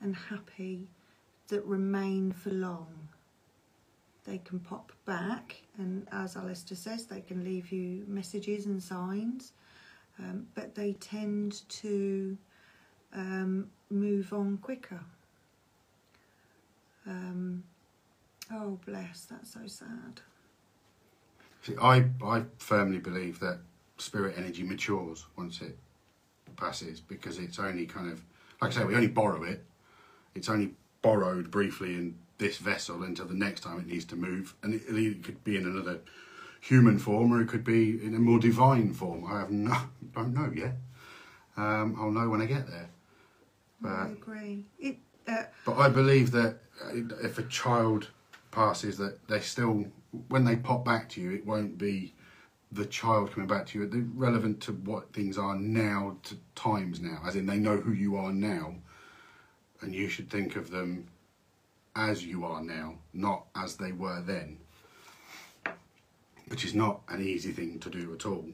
[0.01, 0.87] and happy
[1.49, 3.09] that remain for long.
[4.23, 9.51] They can pop back and as Alistair says they can leave you messages and signs
[10.17, 12.35] um, but they tend to
[13.13, 15.01] um, move on quicker
[17.07, 17.63] um,
[18.51, 20.21] oh bless that's so sad
[21.61, 23.57] See, I, I firmly believe that
[23.97, 25.75] spirit energy matures once it
[26.57, 28.21] passes because it's only kind of,
[28.61, 29.65] like I say, we only borrow it.
[30.35, 34.53] It's only borrowed briefly in this vessel until the next time it needs to move.
[34.61, 36.01] And it, it could be in another
[36.61, 39.25] human form or it could be in a more divine form.
[39.27, 39.75] I have no,
[40.13, 40.75] don't know yet.
[41.57, 42.89] Um, I'll know when I get there.
[43.83, 46.59] I But, agree it uh, but I believe that
[46.93, 48.09] if a child
[48.51, 49.85] passes, that they still,
[50.29, 52.13] when they pop back to you, it won't be
[52.71, 53.87] the child coming back to you.
[53.87, 57.93] They're relevant to what things are now, to times now, as in they know who
[57.93, 58.75] you are now,
[59.81, 61.07] and you should think of them
[61.95, 64.57] as you are now, not as they were then.
[66.47, 68.45] Which is not an easy thing to do at all.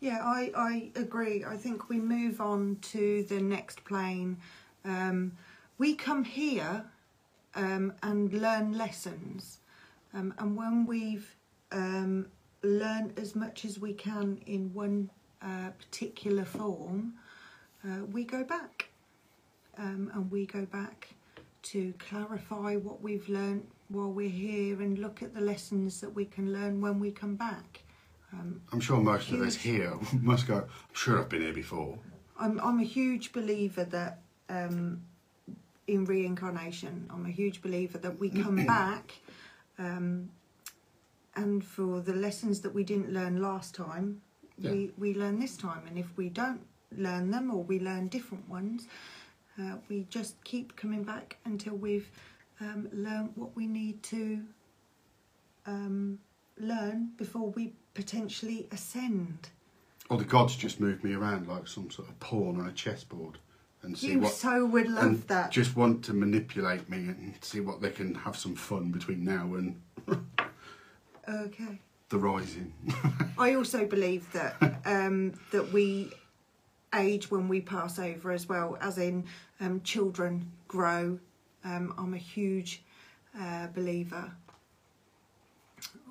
[0.00, 1.44] Yeah, I, I agree.
[1.44, 4.38] I think we move on to the next plane.
[4.84, 5.32] Um,
[5.78, 6.84] we come here
[7.54, 9.58] um, and learn lessons.
[10.12, 11.34] Um, and when we've
[11.72, 12.26] um,
[12.62, 15.10] learned as much as we can in one
[15.42, 17.14] uh, particular form,
[17.84, 18.88] uh, we go back.
[19.76, 21.08] Um, and we go back
[21.62, 26.24] to clarify what we've learned while we're here and look at the lessons that we
[26.24, 27.82] can learn when we come back.
[28.32, 31.98] Um, I'm sure most of us here must go, I'm sure I've been here before.
[32.38, 35.02] I'm I'm a huge believer that um,
[35.86, 37.08] in reincarnation.
[37.12, 39.12] I'm a huge believer that we come back,
[39.78, 40.30] um,
[41.36, 44.22] and for the lessons that we didn't learn last time,
[44.62, 45.82] we we learn this time.
[45.88, 46.60] And if we don't
[46.96, 48.86] learn them or we learn different ones,
[49.60, 52.10] uh, we just keep coming back until we've
[52.60, 54.42] um, learned what we need to
[55.66, 56.18] um,
[56.58, 59.50] learn before we potentially ascend.
[60.10, 63.38] Or the gods just move me around like some sort of pawn on a chessboard
[63.84, 65.50] and see You what so would love that.
[65.50, 69.54] just want to manipulate me and see what they can have some fun between now
[69.54, 69.80] and
[71.28, 71.80] Okay.
[72.10, 72.72] the rising.
[73.38, 76.12] I also believe that um, that we
[76.94, 79.24] age when we pass over as well, as in
[79.60, 81.18] um, children grow.
[81.64, 82.82] Um, I'm a huge
[83.40, 84.32] uh, believer.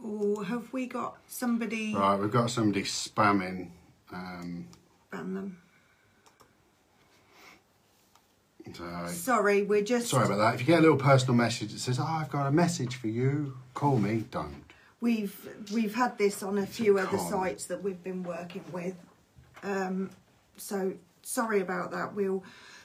[0.04, 3.70] Or have we got somebody right, we've got somebody spamming.
[4.12, 4.68] Um,
[5.12, 5.62] ban them?
[8.73, 10.56] So, Sorry, we're just sorry about that.
[10.56, 13.08] If you get a little personal message that says, "Oh, I've got a message for
[13.08, 14.26] you," call me.
[14.32, 14.63] Don't.
[15.02, 15.36] we've
[15.73, 18.95] we've had this on a few other sites that we've been working with.
[19.63, 20.10] Um,
[20.58, 22.13] so sorry about that.
[22.13, 22.43] We'll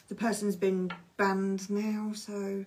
[0.09, 2.65] the person's been banned now, so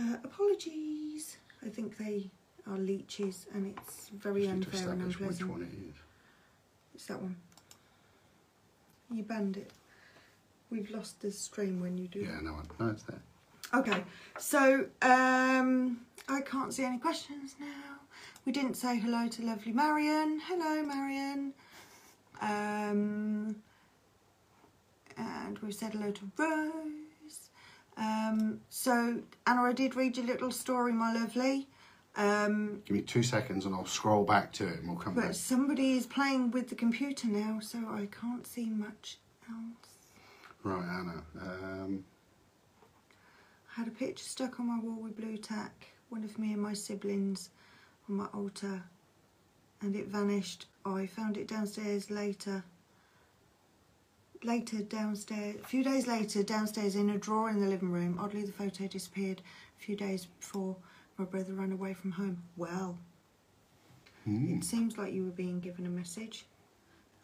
[0.00, 1.36] uh, apologies.
[1.64, 2.30] I think they
[2.66, 5.94] are leeches, and it's very Just unfair and establish which one it is.
[6.94, 7.36] It's that one.
[9.10, 9.70] You banned it.
[10.70, 12.20] We've lost the stream when you do.
[12.20, 13.20] Yeah, no, I- no, it's there.
[13.74, 14.02] Okay,
[14.38, 17.66] so um, I can't see any questions now.
[18.46, 20.40] We didn't say hello to lovely Marion.
[20.46, 21.52] Hello, Marion.
[22.40, 23.56] Um,
[25.18, 27.50] and we said hello to Rose.
[27.98, 31.68] Um, so, Anna, I did read your little story, my lovely.
[32.16, 35.26] Um, Give me two seconds and I'll scroll back to it and we'll come back.
[35.26, 39.87] but somebody is playing with the computer now, so I can't see much else.
[40.68, 41.22] Right, Anna.
[41.40, 42.04] Um,
[43.74, 46.74] I had a picture stuck on my wall with Blu-Tack, one of me and my
[46.74, 47.48] siblings
[48.06, 48.82] on my altar,
[49.80, 50.66] and it vanished.
[50.84, 52.64] I found it downstairs later.
[54.44, 58.18] Later, downstairs, a few days later, downstairs in a drawer in the living room.
[58.20, 59.40] Oddly, the photo disappeared
[59.80, 60.76] a few days before
[61.16, 62.42] my brother ran away from home.
[62.58, 62.98] Well,
[64.24, 64.58] hmm.
[64.58, 66.44] it seems like you were being given a message.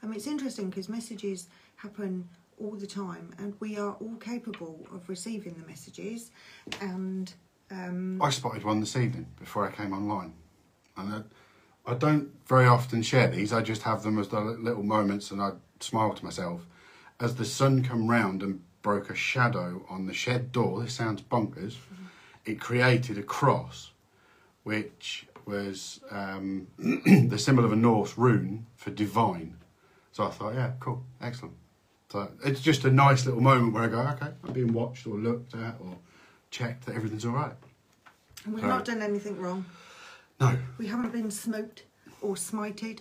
[0.03, 2.27] I mean, it's interesting because messages happen
[2.59, 6.31] all the time, and we are all capable of receiving the messages.
[6.81, 7.33] And
[7.71, 10.35] um, I spotted one this evening before I came online.
[10.97, 11.14] And
[11.87, 15.31] I, I don't very often share these, I just have them as the little moments
[15.31, 16.67] and I smile to myself.
[17.21, 21.23] As the sun come round and broke a shadow on the shed door, this sounds
[21.23, 21.77] bonkers,
[22.45, 23.93] it created a cross
[24.62, 29.57] which was um, the symbol of a Norse rune for divine.
[30.12, 31.55] So I thought, yeah, cool, excellent.
[32.14, 35.16] So it's just a nice little moment where I go, okay, I'm being watched or
[35.16, 35.96] looked at or
[36.53, 37.55] checked that everything's all right.
[38.46, 38.68] we've Sorry.
[38.68, 39.64] not done anything wrong.
[40.38, 41.83] No, We haven't been smoked
[42.22, 43.00] or smited,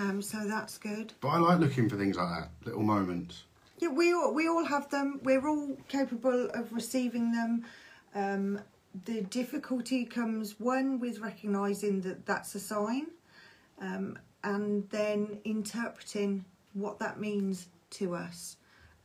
[0.00, 1.12] um, so that's good.
[1.20, 3.44] but I like looking for things like that, little moments.
[3.78, 5.20] Yeah, we all we all have them.
[5.22, 7.64] We're all capable of receiving them.
[8.12, 8.58] Um,
[9.04, 13.06] the difficulty comes one with recognizing that that's a sign,
[13.80, 18.56] um, and then interpreting what that means to us,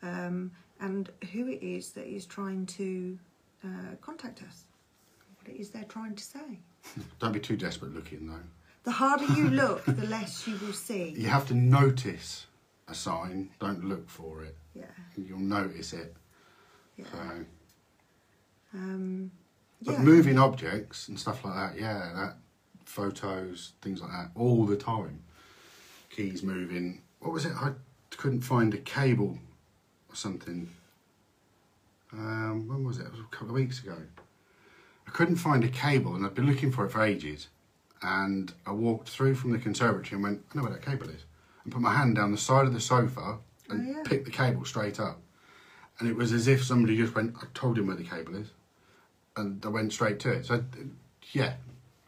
[0.02, 3.18] um, and who it is that is trying to
[3.64, 4.64] uh, contact us.
[5.40, 6.60] What it is they're trying to say.
[7.20, 8.40] Don't be too desperate looking though.
[8.84, 11.14] The harder you look, the less you will see.
[11.16, 12.48] You have to notice
[12.88, 14.58] a sign, don't look for it.
[14.74, 16.16] Yeah, You'll notice it.
[16.98, 17.06] yeah.
[17.12, 17.46] So,
[18.74, 19.32] Um,
[19.84, 20.02] but yeah.
[20.02, 22.38] moving objects and stuff like that, yeah, that
[22.86, 25.22] photos, things like that, all the time.
[26.10, 27.02] Keys moving.
[27.20, 27.54] What was it?
[27.56, 27.74] I
[28.22, 29.40] couldn't find a cable
[30.08, 30.70] or something.
[32.14, 33.08] Um, when was it?
[33.08, 33.98] It was a couple of weeks ago.
[35.08, 37.48] I couldn't find a cable, and I'd been looking for it for ages.
[38.04, 41.24] And I walked through from the conservatory and went, I know where that cable is,
[41.64, 44.04] and put my hand down the side of the sofa and Oh, yeah.
[44.06, 45.20] picked the cable straight up.
[46.00, 48.50] And it was as if somebody just went, I told him where the cable is,
[49.36, 50.46] and I went straight to it.
[50.46, 50.64] So,
[51.32, 51.54] yeah,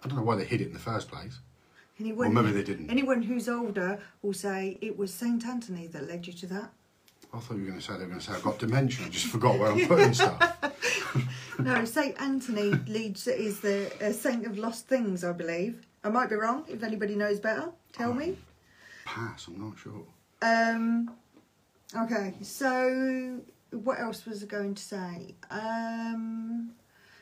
[0.04, 1.40] I don't know why they hid it in the first place.
[2.00, 2.90] Anyone, Well, maybe they didn't.
[2.90, 6.72] Anyone who's older will say it was Saint Anthony that led you to that.
[7.34, 9.06] I thought you were going to say they were going to say I've got dementia.
[9.06, 10.58] I just forgot where I'm putting stuff.
[11.60, 15.86] No, Saint Anthony leads is the uh, saint of lost things, I believe.
[16.04, 16.66] I might be wrong.
[16.68, 18.38] If anybody knows better, tell me.
[19.06, 19.48] Pass.
[19.48, 20.04] I'm not sure.
[20.42, 21.12] Um,
[21.96, 23.40] okay, so
[23.72, 25.36] what else was I going to say?
[25.52, 26.72] Um,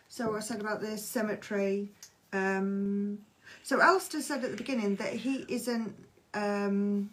[0.08, 1.92] so I said about the cemetery.
[2.32, 3.20] Um,
[3.63, 5.95] so Alistair said at the beginning that he isn't.
[6.34, 7.10] Um,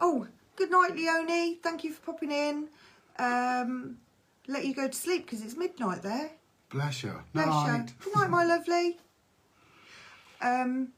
[0.00, 1.56] oh, good night, Leonie.
[1.62, 2.68] Thank you for popping in.
[3.18, 3.98] Um,
[4.48, 6.30] let you go to sleep because it's midnight there.
[6.70, 7.14] Bless you.
[7.32, 7.52] Bless you.
[7.52, 7.92] Night.
[8.02, 8.98] Good night, my lovely.
[10.40, 10.88] Um,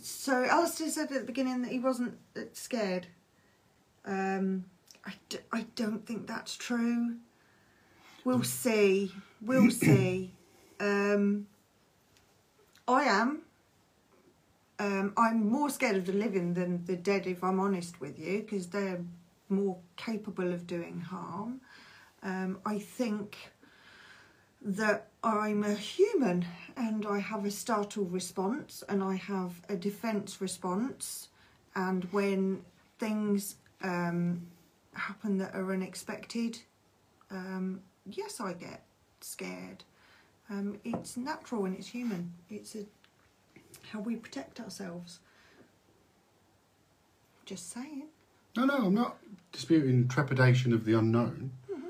[0.00, 2.14] so Alistair said at the beginning that he wasn't
[2.52, 3.06] scared.
[4.04, 4.64] Um,
[5.04, 7.16] I, d- I don't think that's true.
[8.24, 9.12] We'll see.
[9.40, 10.32] We'll see.
[10.80, 11.46] Um,
[12.88, 13.42] I am.
[14.78, 18.42] Um, I'm more scared of the living than the dead, if I'm honest with you,
[18.42, 19.00] because they're
[19.48, 21.60] more capable of doing harm.
[22.22, 23.36] Um, I think
[24.60, 26.44] that I'm a human
[26.76, 31.28] and I have a startle response and I have a defense response.
[31.74, 32.62] And when
[32.98, 34.46] things um,
[34.94, 36.58] happen that are unexpected,
[37.30, 38.82] um, yes, I get
[39.20, 39.84] scared.
[40.48, 42.32] Um, it's natural and it's human.
[42.48, 42.84] It's a,
[43.92, 45.18] how we protect ourselves.
[47.44, 48.04] Just saying.
[48.56, 49.16] No, no, I'm not
[49.52, 51.52] disputing trepidation of the unknown.
[51.70, 51.86] Mm-hmm.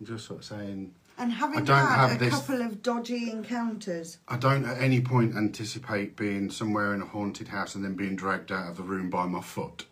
[0.00, 3.30] I'm just sort of saying And having don't had have a this- couple of dodgy
[3.30, 7.94] encounters, I don't at any point anticipate being somewhere in a haunted house and then
[7.94, 9.86] being dragged out of the room by my foot.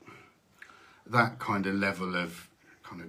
[1.06, 2.48] That kind of level of
[2.82, 3.08] kind of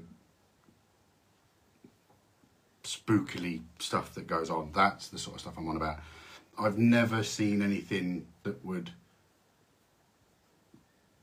[2.90, 4.72] spookily stuff that goes on.
[4.74, 6.00] That's the sort of stuff I'm on about.
[6.58, 8.92] I've never seen anything that would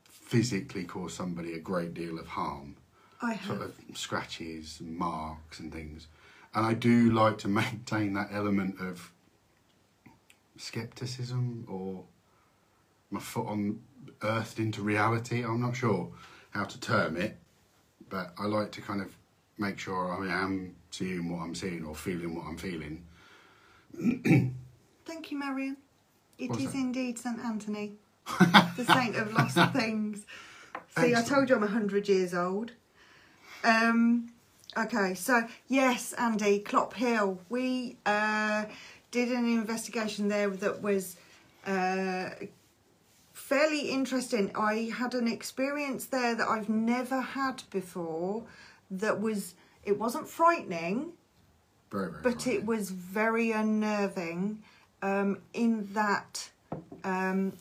[0.05, 2.77] physically cause somebody a great deal of harm,
[3.21, 3.47] I have.
[3.47, 6.07] sort of scratches and marks and things.
[6.55, 9.13] And I do like to maintain that element of
[10.57, 12.05] skepticism or
[13.11, 13.81] my foot on
[14.23, 15.45] earthed into reality.
[15.45, 16.13] I'm not sure
[16.51, 17.37] how to term it,
[18.09, 19.17] but I like to kind of
[19.59, 23.05] make sure I am seeing what I'm seeing or feeling what I'm feeling.
[25.05, 25.77] Thank you, Marion.
[26.39, 26.79] It What's is that?
[26.79, 27.39] indeed St.
[27.39, 27.93] Anthony,
[28.77, 30.27] the saint of lost things.
[30.99, 32.73] See, I told you I'm 100 years old.
[33.65, 34.33] Um,
[34.77, 37.39] okay, so yes, Andy, Clophill.
[37.49, 38.67] We uh,
[39.11, 41.17] did an investigation there that was
[41.67, 42.31] uh,
[43.33, 44.53] fairly interesting.
[44.55, 48.45] I had an experience there that I've never had before
[48.91, 51.13] that was, it wasn't frightening,
[51.91, 52.57] Very, very but frightening.
[52.57, 54.63] it was very unnerving
[55.03, 56.51] um, in that
[57.05, 57.53] um,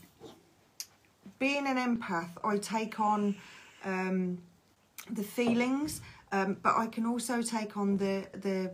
[1.39, 3.35] being an empath, I take on
[3.83, 4.39] um,
[5.09, 6.01] the feelings,
[6.31, 8.71] um, but I can also take on the the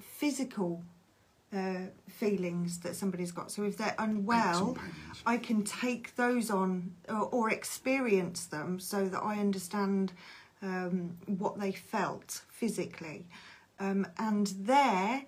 [0.00, 0.82] physical
[1.54, 3.50] uh, feelings that somebody's got.
[3.50, 5.22] So if they're unwell, Aches and pains.
[5.26, 10.12] I can take those on or, or experience them so that I understand
[10.62, 13.26] um, what they felt physically.
[13.80, 15.24] Um, and there,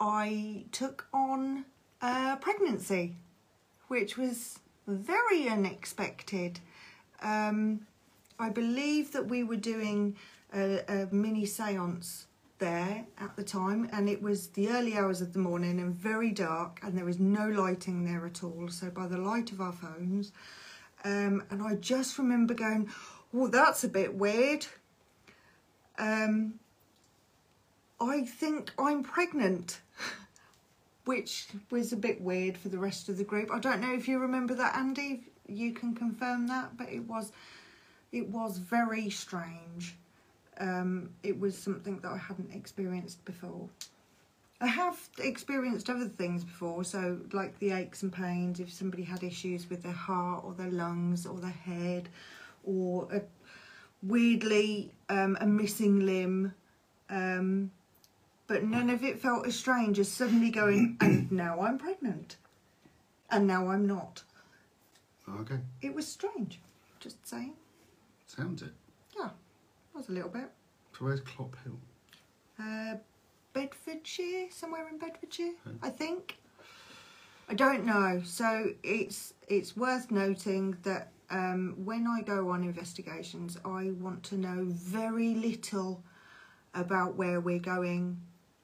[0.00, 1.64] I took on
[2.02, 3.16] uh, pregnancy,
[3.88, 6.60] which was very unexpected.
[7.22, 7.86] Um,
[8.38, 10.16] I believe that we were doing
[10.54, 12.26] a, a mini seance
[12.58, 16.30] there at the time, and it was the early hours of the morning and very
[16.30, 18.68] dark, and there was no lighting there at all.
[18.68, 20.32] So, by the light of our phones,
[21.04, 22.88] um, and I just remember going,
[23.36, 24.66] "Oh, that's a bit weird."
[25.98, 26.58] Um,
[28.00, 29.80] I think I'm pregnant,
[31.04, 33.50] which was a bit weird for the rest of the group.
[33.52, 35.24] I don't know if you remember that, Andy.
[35.48, 37.32] You can confirm that, but it was,
[38.12, 39.96] it was very strange.
[40.58, 43.68] Um, it was something that I hadn't experienced before.
[44.60, 49.22] I have experienced other things before, so like the aches and pains if somebody had
[49.22, 52.08] issues with their heart or their lungs or their head,
[52.66, 53.22] or a,
[54.02, 56.52] weirdly um, a missing limb.
[57.08, 57.70] Um,
[58.46, 62.36] but none of it felt as strange as suddenly going, and now I'm pregnant,
[63.30, 64.22] and now I'm not.
[65.40, 66.60] Okay, It was strange,
[67.00, 67.54] just saying.
[68.28, 68.72] sounds it.
[69.18, 69.30] Yeah,
[69.94, 70.48] was a little bit.
[70.96, 71.76] So where's Clophill?
[72.60, 72.96] Uh,
[73.52, 76.36] Bedfordshire, somewhere in Bedfordshire, I think.
[77.48, 78.22] I don't know.
[78.24, 84.36] So it's it's worth noting that um, when I go on investigations, I want to
[84.36, 86.02] know very little
[86.74, 88.20] about where we're going,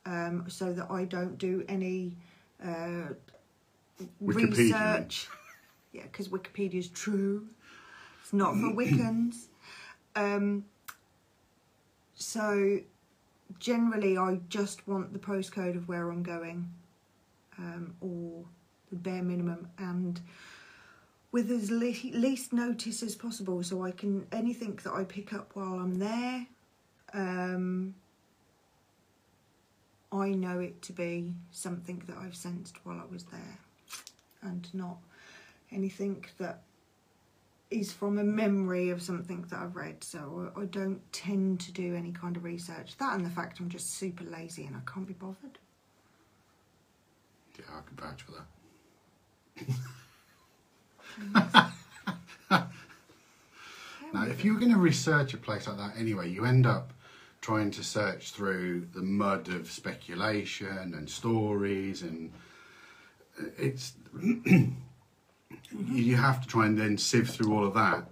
[0.07, 2.17] um, so that I don't do any
[2.65, 3.15] uh,
[4.21, 5.29] research.
[5.93, 7.49] Yeah, because Wikipedia is true.
[8.23, 9.49] It's not for Wiccans.
[10.17, 10.65] Um,
[12.15, 12.79] so
[13.59, 16.73] generally, I just want the postcode of where I'm going,
[17.59, 18.45] um, or
[18.91, 20.19] the bare minimum, and
[21.33, 25.51] with as le- least notice as possible, so I can anything that I pick up
[25.55, 26.47] while I'm there.
[27.15, 27.95] Um,
[30.13, 33.59] I know it to be something that I've sensed while I was there,
[34.43, 34.99] and not
[35.71, 36.63] anything that
[37.71, 40.05] is from a memory of something that I've read.
[40.05, 42.99] So I, I don't tend to do any kind of research.
[42.99, 45.59] That and the fact I'm just super lazy and I can't be bothered.
[47.59, 49.77] Yeah, I can vouch for that.
[54.15, 56.93] Now, if you were going to research a place like that anyway, you end up
[57.41, 62.31] trying to search through the mud of speculation and stories, and
[63.59, 68.05] it's you have to try and then sieve through all of that,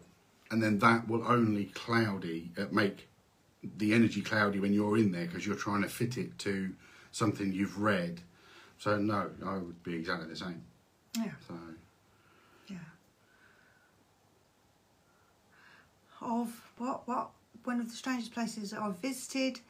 [0.50, 3.08] and then that will only cloudy uh, make
[3.76, 6.72] the energy cloudy when you're in there because you're trying to fit it to
[7.12, 8.22] something you've read.
[8.78, 10.62] So no, I would be exactly the same.
[11.14, 11.54] Yeah, So
[12.68, 12.76] yeah.
[16.20, 17.30] Of what what
[17.64, 19.60] one of the strangest places I've visited,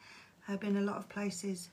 [0.47, 1.69] I've been a lot of places,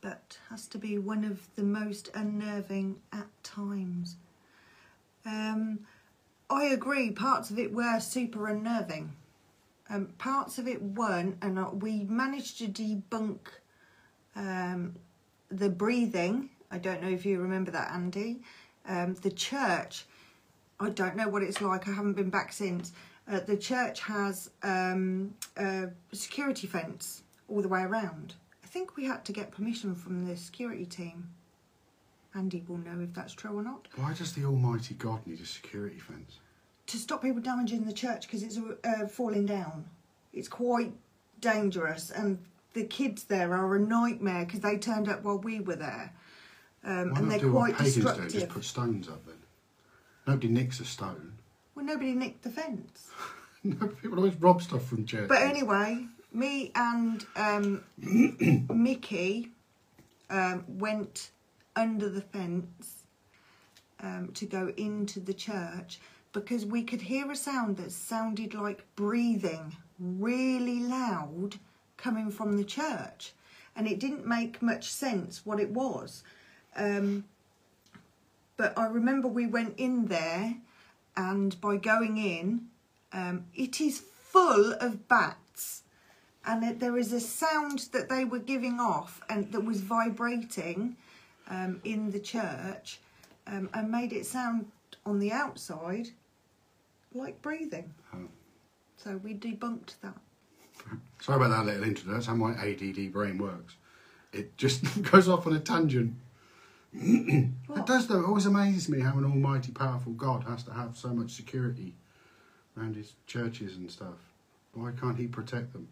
[0.00, 4.16] but has to be one of the most unnerving at times.
[5.24, 5.80] Um,
[6.50, 7.10] I agree.
[7.10, 9.12] Parts of it were super unnerving.
[9.90, 13.38] Um, parts of it weren't, and we managed to debunk
[14.36, 14.94] um,
[15.50, 16.50] the breathing.
[16.70, 18.42] I don't know if you remember that, Andy.
[18.86, 20.04] Um, the church.
[20.80, 21.88] I don't know what it's like.
[21.88, 22.92] I haven't been back since.
[23.30, 28.34] Uh, the church has um, a security fence all the way around.
[28.64, 31.28] I think we had to get permission from the security team.
[32.34, 33.88] Andy will know if that's true or not.
[33.96, 36.38] why does the Almighty God need a security fence?
[36.88, 39.84] to stop people damaging the church because it's uh, falling down.
[40.32, 40.92] It's quite
[41.40, 42.38] dangerous, and
[42.72, 46.12] the kids there are a nightmare because they turned up while we were there,
[46.82, 48.02] um, and they're quite pagans do?
[48.02, 48.32] destructive.
[48.32, 49.36] Just put stones up then.
[50.26, 51.34] Nobody nicks a stone.
[51.78, 53.08] Well, nobody nicked the fence.
[53.62, 55.28] no, people always rob stuff from churches.
[55.28, 57.84] But anyway, me and um,
[58.68, 59.52] Mickey
[60.28, 61.30] um, went
[61.76, 63.04] under the fence
[64.00, 66.00] um, to go into the church
[66.32, 71.60] because we could hear a sound that sounded like breathing really loud
[71.96, 73.34] coming from the church.
[73.76, 76.24] And it didn't make much sense what it was.
[76.74, 77.22] Um,
[78.56, 80.56] but I remember we went in there,
[81.18, 82.68] and by going in,
[83.12, 85.82] um, it is full of bats,
[86.46, 90.96] and it, there is a sound that they were giving off and that was vibrating
[91.50, 93.00] um, in the church,
[93.48, 94.66] um, and made it sound
[95.04, 96.08] on the outside
[97.12, 97.92] like breathing.
[98.14, 98.28] Oh.
[98.96, 100.16] So we debunked that.
[101.20, 102.12] Sorry about that little intro.
[102.12, 103.74] That's how my ADD brain works.
[104.32, 106.14] It just goes off on a tangent.
[107.00, 108.20] It does though.
[108.20, 111.94] It always amazes me how an almighty, powerful God has to have so much security
[112.76, 114.16] around his churches and stuff.
[114.72, 115.88] Why can't he protect them?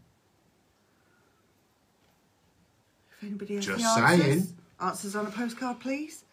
[3.19, 4.47] If anybody has Just the answers, saying.
[4.81, 6.25] answers on a postcard, please.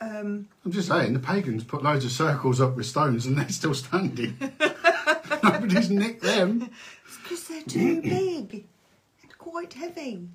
[0.00, 3.48] Um, I'm just saying, the pagans put loads of circles up with stones and they're
[3.48, 4.36] still standing.
[5.42, 6.70] Nobody's nicked them.
[7.06, 8.64] It's because they're too big
[9.22, 10.28] and quite heavy.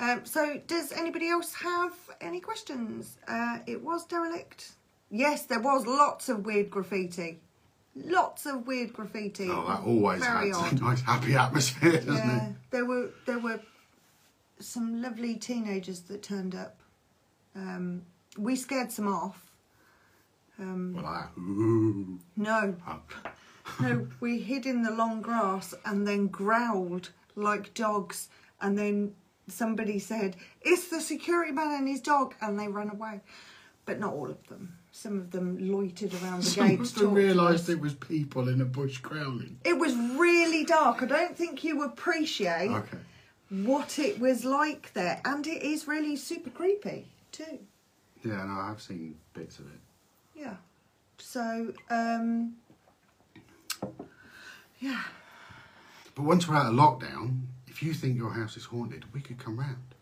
[0.00, 3.18] Um, so, does anybody else have any questions?
[3.28, 4.72] Uh, it was derelict.
[5.10, 7.38] Yes, there was lots of weird graffiti.
[7.94, 9.48] Lots of weird graffiti.
[9.50, 10.72] Oh, that always Very adds odd.
[10.80, 12.52] a nice happy atmosphere, doesn't Yeah, it?
[12.70, 13.60] there were there were
[14.58, 16.76] some lovely teenagers that turned up.
[17.54, 18.02] Um,
[18.38, 19.44] we scared some off.
[20.58, 22.18] Um, Well, ooh.
[22.36, 23.00] no, Oh.
[23.80, 28.28] No, we hid in the long grass and then growled like dogs.
[28.60, 29.14] And then
[29.50, 32.34] somebody said, It's the security man and his dog.
[32.40, 33.20] And they ran away.
[33.86, 34.76] But not all of them.
[34.92, 36.80] Some of them loitered around the Some gate.
[36.80, 39.58] of to them realised it was people in a bush growling.
[39.64, 41.02] It was really dark.
[41.02, 42.98] I don't think you appreciate Okay.
[43.50, 45.20] what it was like there.
[45.24, 47.60] And it is really super creepy, too.
[48.24, 49.80] Yeah, no, I have seen bits of it.
[50.34, 50.56] Yeah.
[51.18, 52.54] So, um,
[54.80, 55.02] yeah.
[56.14, 59.38] But once we're out of lockdown, if you think your house is haunted, we could
[59.38, 59.94] come round.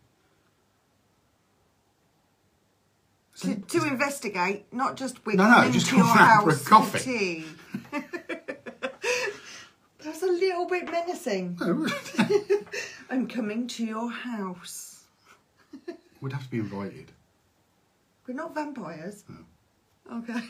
[3.41, 6.67] To, to investigate, not just whip No, no, just your come round for a house
[6.67, 6.99] coffee.
[6.99, 7.45] tea.
[10.03, 11.57] That's a little bit menacing.
[11.61, 11.87] No,
[13.09, 15.03] I'm coming to your house.
[16.21, 17.11] we'd have to be invited.
[18.27, 19.23] We're not vampires.
[19.29, 20.17] No.
[20.17, 20.41] Okay.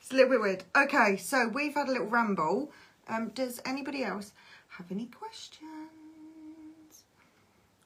[0.00, 0.64] It's a little bit weird.
[0.76, 2.72] Okay, so we've had a little ramble.
[3.06, 4.32] Um, does anybody else
[4.78, 5.68] have any questions?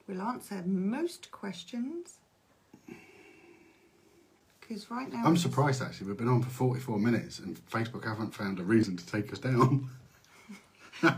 [0.07, 2.19] We'll answer most questions.
[4.59, 5.23] Because right now...
[5.25, 6.07] I'm surprised actually.
[6.07, 9.39] We've been on for 44 minutes and Facebook haven't found a reason to take us
[9.39, 9.89] down.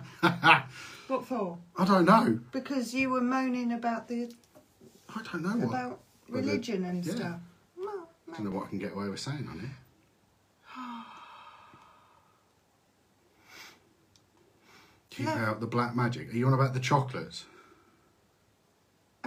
[1.07, 1.57] What for?
[1.77, 2.39] I don't know.
[2.51, 4.29] Because you were moaning about the
[5.15, 5.69] I don't know what.
[5.69, 7.15] about religion and yeah.
[7.15, 7.39] stuff.
[7.77, 9.69] Well, I don't know what I can get away with saying on it.
[15.11, 15.31] Keep No.
[15.31, 16.33] out the black magic.
[16.33, 17.45] Are you on about the chocolates?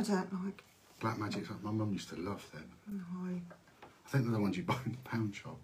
[0.01, 0.64] I don't like.
[0.98, 2.64] Black magic's like my mum used to love them.
[2.88, 3.38] No,
[4.07, 5.59] I think they're the ones you buy in the pound shop.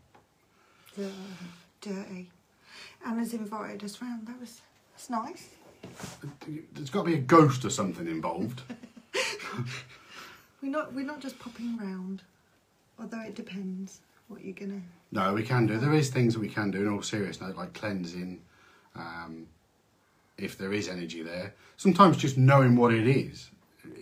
[0.94, 1.08] they're
[1.80, 2.28] dirty.
[3.06, 4.26] Anna's invited us round.
[4.26, 4.60] That was
[4.92, 5.48] that's nice.
[6.74, 8.60] There's got to be a ghost or something involved.
[10.62, 12.22] We're not we're not just popping round.
[12.98, 14.82] Although it depends what you're gonna.
[15.12, 15.78] No, we can do.
[15.78, 18.40] There is things that we can do in all seriousness, like cleansing.
[18.94, 19.46] Um,
[20.36, 23.50] if there is energy there, sometimes just knowing what it is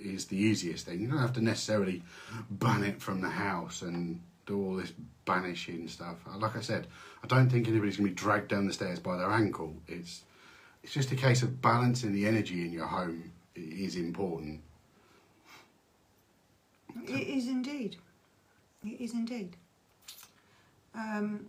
[0.05, 1.00] is the easiest thing.
[1.00, 2.02] You don't have to necessarily
[2.50, 4.92] ban it from the house and do all this
[5.24, 6.16] banishing stuff.
[6.28, 6.86] Uh, Like I said,
[7.22, 9.74] I don't think anybody's going to be dragged down the stairs by their ankle.
[9.88, 10.22] It's
[10.82, 14.61] it's just a case of balancing the energy in your home i- is important.
[17.07, 17.96] It is indeed.
[18.84, 19.57] It is indeed.
[20.94, 21.46] Um.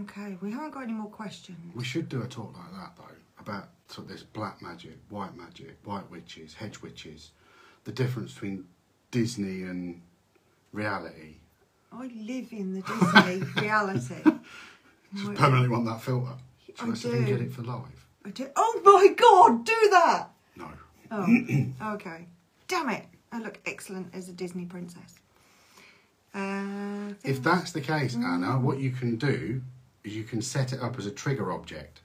[0.00, 1.58] Okay, we haven't got any more questions.
[1.74, 5.36] We should do a talk like that though about sort of this black magic, white
[5.36, 7.30] magic, white witches, hedge witches,
[7.84, 8.64] the difference between
[9.10, 10.00] Disney and
[10.72, 11.36] reality.
[11.92, 14.14] I live in the Disney reality.
[15.14, 16.32] Just I- permanently want that filter.
[16.76, 17.24] Shall I, I do.
[17.26, 18.06] get it for live?
[18.24, 18.48] I do.
[18.56, 20.28] Oh my god, do that!
[20.56, 20.68] No.
[21.10, 22.26] Oh, okay.
[22.68, 23.04] Damn it.
[23.30, 25.18] I look excellent as a Disney princess.
[26.34, 28.62] Uh, If that's the case, Anna, Mm.
[28.62, 29.60] what you can do
[30.04, 32.00] is you can set it up as a trigger object.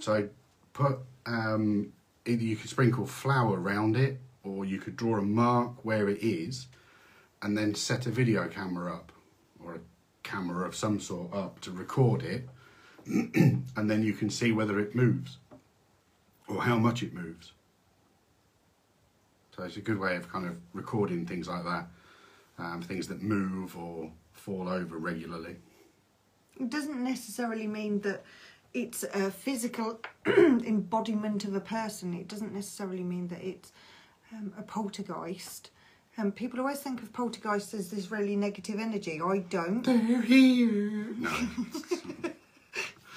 [0.00, 0.28] So
[0.76, 1.90] put um,
[2.26, 6.18] either you could sprinkle flour around it, or you could draw a mark where it
[6.22, 6.66] is,
[7.40, 9.10] and then set a video camera up
[9.64, 9.80] or a
[10.22, 12.48] camera of some sort up to record it,
[13.06, 15.38] and then you can see whether it moves
[16.46, 17.52] or how much it moves.
[19.56, 21.86] So it's a good way of kind of recording things like that,
[22.58, 25.56] um, things that move or fall over regularly.
[26.60, 28.22] It doesn't necessarily mean that
[28.74, 32.14] it's a physical embodiment of a person.
[32.14, 33.72] It doesn't necessarily mean that it's
[34.32, 35.70] um, a poltergeist.
[36.18, 39.20] Um, people always think of poltergeist as this really negative energy.
[39.22, 39.82] I don't.
[39.82, 41.14] They're here.
[41.18, 41.30] No.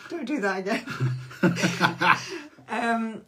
[0.09, 0.83] Don't do that again.
[2.69, 3.21] um,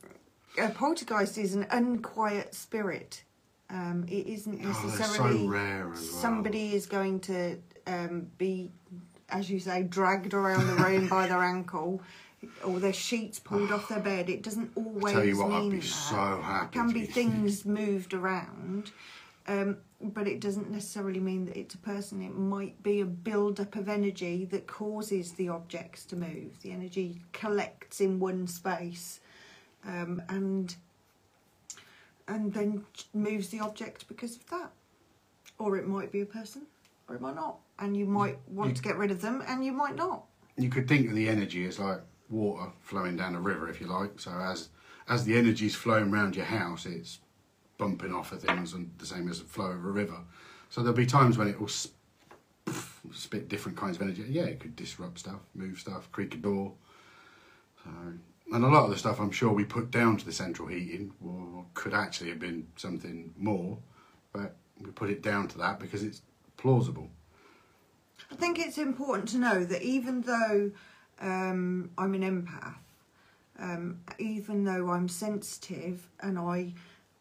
[0.58, 3.24] a poltergeist is an unquiet spirit.
[3.70, 6.10] Um, it isn't necessarily Oh, so necessarily rare as well.
[6.22, 8.72] somebody is going to um, be,
[9.32, 12.02] as you say, dragged around the room by their ankle
[12.64, 14.30] or their sheets pulled off their bed.
[14.30, 15.86] It doesn't always tell you what, I'd mean be that.
[15.86, 18.92] so happy It can be be- things moved around.
[19.48, 22.22] Um, but it doesn't necessarily mean that it's a person.
[22.22, 26.62] It might be a build-up of energy that causes the objects to move.
[26.62, 29.20] The energy collects in one space,
[29.86, 30.76] um, and
[32.28, 34.72] and then moves the object because of that.
[35.58, 36.64] Or it might be a person,
[37.10, 37.58] or it might not.
[37.82, 40.24] And you might want to get rid of them, and you might not.
[40.56, 43.88] you could think of the energy as like water flowing down a river, if you
[43.88, 44.20] like.
[44.20, 44.70] So as
[45.10, 47.20] as the energy's flowing around your house, it's
[47.78, 50.20] bumping off of things, and the same as the flow of a river.
[50.70, 51.98] So there'll be times when it will sp-
[53.14, 54.24] spit different kinds of energy.
[54.30, 56.74] Yeah, it could disrupt stuff, move stuff, creak a door.
[57.84, 57.90] So,
[58.54, 61.14] and a lot of the stuff I'm sure we put down to the central heating
[61.26, 63.80] or could actually have been something more,
[64.34, 66.22] but we put it down to that because it's
[66.58, 67.10] plausible.
[68.30, 70.72] I think it's important to know that even though
[71.20, 72.76] um, I'm an empath,
[73.60, 76.74] um, even though I'm sensitive and I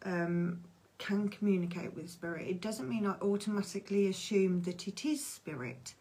[0.05, 0.61] um,
[0.99, 5.95] can communicate with spirit, it doesn't mean I automatically assume that it is spirit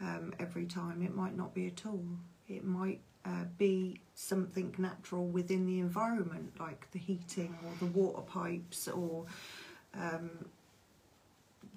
[0.00, 1.02] um, every time.
[1.02, 2.04] It might not be at all.
[2.48, 8.22] It might uh, be something natural within the environment, like the heating or the water
[8.22, 9.24] pipes or
[9.94, 10.30] um,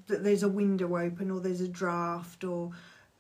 [0.08, 2.72] that there's a window open or there's a draft or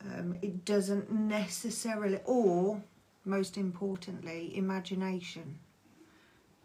[0.06, 2.82] um, it doesn't necessarily or
[3.26, 5.60] most importantly imagination.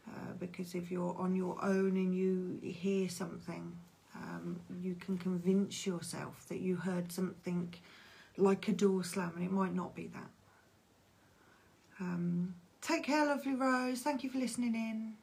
[0.09, 3.73] Uh, because if you're on your own and you hear something
[4.15, 7.73] um, you can convince yourself that you heard something
[8.37, 10.31] like a door slam and it might not be that.
[12.01, 14.01] Um, take care lovely rose.
[14.01, 15.15] Thank you for listening in.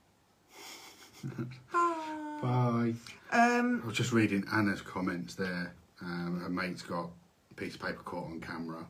[1.74, 2.94] Bye Bye.
[3.32, 5.74] um, I was just reading Anna's comments there.
[6.02, 7.10] Um, her mate's got
[7.52, 8.86] a piece of paper caught on camera,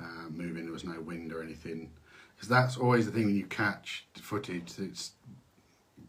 [0.00, 0.64] uh, moving.
[0.64, 1.90] There was no wind or anything.
[2.34, 4.72] Because that's always the thing when you catch the footage.
[4.78, 5.12] It's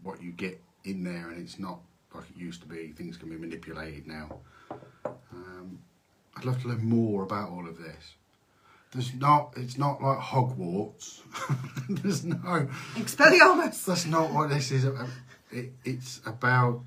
[0.01, 1.79] what you get in there, and it's not
[2.13, 2.87] like it used to be.
[2.87, 4.39] Things can be manipulated now.
[5.31, 5.79] Um,
[6.35, 8.15] I'd love to learn more about all of this.
[8.91, 9.53] There's not.
[9.57, 11.21] It's not like Hogwarts.
[11.89, 12.67] There's no.
[12.95, 14.85] expelliarmus That's not what this is.
[14.85, 15.07] about.
[15.53, 16.81] It, it's about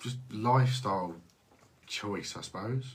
[0.00, 1.16] just lifestyle
[1.86, 2.94] choice, I suppose,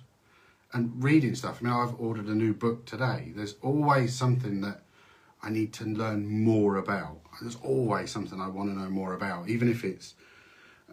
[0.74, 1.60] and reading stuff.
[1.62, 3.32] I mean, I've ordered a new book today.
[3.36, 4.82] There's always something that
[5.44, 7.20] I need to learn more about.
[7.42, 10.16] There's always something I want to know more about, even if it's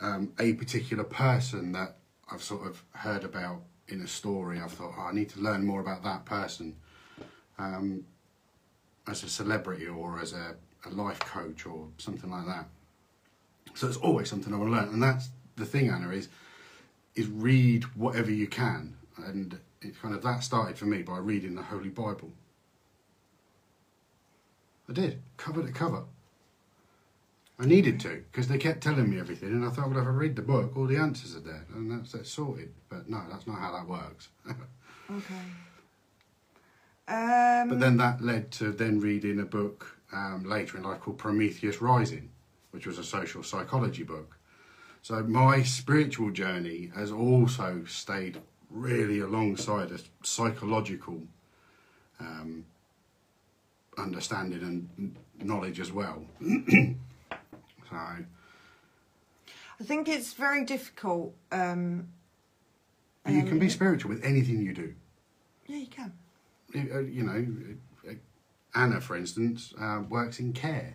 [0.00, 1.96] um, a particular person that
[2.30, 4.60] I've sort of heard about in a story.
[4.60, 6.76] I've thought, oh, I need to learn more about that person
[7.58, 8.04] um,
[9.06, 10.56] as a celebrity or as a,
[10.86, 12.66] a life coach or something like that.
[13.74, 16.28] So it's always something I want to learn, and that's the thing, Anna is
[17.14, 18.96] is read whatever you can,
[19.26, 22.32] and it kind of that started for me by reading the Holy Bible.
[24.88, 26.04] I did cover to cover.
[27.58, 30.10] I needed to because they kept telling me everything, and I thought, well, if I
[30.10, 32.72] read the book, all the answers are there, and that's, that's sorted.
[32.88, 34.28] But no, that's not how that works.
[35.10, 35.34] Okay.
[37.08, 41.18] Um, But then that led to then reading a book um, later in life called
[41.18, 42.30] Prometheus Rising,
[42.72, 44.36] which was a social psychology book.
[45.02, 51.22] So my spiritual journey has also stayed really alongside a psychological
[52.20, 52.64] um,
[53.98, 55.16] understanding and
[55.46, 56.24] knowledge as well.
[56.40, 58.24] so I
[59.82, 61.34] think it's very difficult.
[61.50, 62.08] Um,
[63.28, 64.94] you can be Um, spiritual with anything you do.
[65.66, 66.12] yeah, you can.
[66.72, 68.14] you uh, you know, uh,
[68.74, 70.94] Anna, for instance, uh, works in care.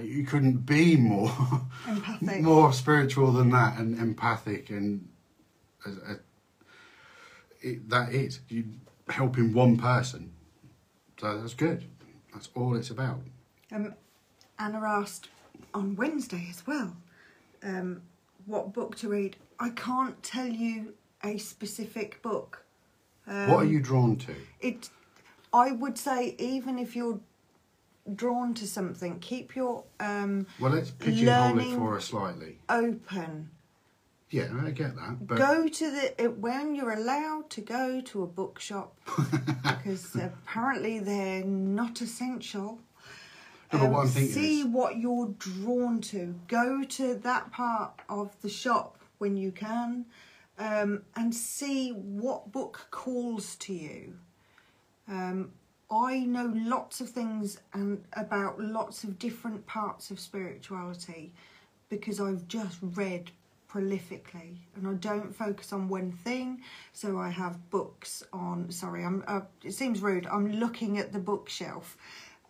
[0.00, 1.30] You couldn't be more
[1.86, 2.42] Empathic.
[2.42, 5.08] more spiritual than that, and empathic, and
[5.86, 6.14] uh, uh,
[7.60, 8.64] it, that is you
[9.08, 10.32] helping one person
[11.20, 11.84] So that's good.
[12.32, 13.20] That's all it's about.
[13.72, 13.94] Um,
[14.58, 15.28] Anna asked
[15.74, 16.96] on Wednesday as well
[17.62, 18.02] um,
[18.46, 19.36] what book to read.
[19.58, 20.94] I can't tell you
[21.24, 22.64] a specific book.
[23.26, 24.34] Um, what are you drawn to?
[24.60, 24.90] It,
[25.52, 27.20] I would say, even if you're
[28.14, 32.58] drawn to something, keep your um, Well, let's pigeonhole it for us slightly.
[32.68, 33.50] open.
[34.30, 35.26] Yeah, I get that.
[35.26, 38.94] But go to the when you're allowed to go to a bookshop
[39.62, 42.80] because apparently they're not essential.
[43.72, 46.34] No, what Um, I'm see is- what you're drawn to.
[46.46, 50.04] Go to that part of the shop when you can,
[50.58, 54.18] um, and see what book calls to you.
[55.08, 55.52] Um,
[55.90, 61.32] I know lots of things and about lots of different parts of spirituality
[61.88, 63.30] because I've just read
[63.70, 66.62] prolifically and I don't focus on one thing.
[66.92, 68.70] So I have books on.
[68.70, 69.24] Sorry, I'm.
[69.26, 70.26] Uh, it seems rude.
[70.26, 71.96] I'm looking at the bookshelf.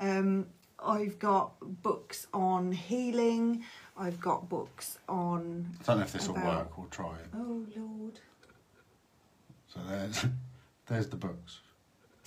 [0.00, 0.46] Um,
[0.84, 3.64] I've got books on healing.
[3.96, 5.76] I've got books on.
[5.80, 6.76] I don't know if this will work.
[6.76, 7.26] We'll try it.
[7.34, 8.20] Oh Lord.
[9.72, 10.24] So there's
[10.86, 11.60] there's the books.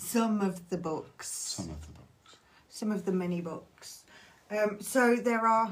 [0.01, 1.29] Some of the books.
[1.29, 2.37] Some of the books.
[2.69, 4.03] some of the mini books.
[4.49, 5.71] Um, so there are.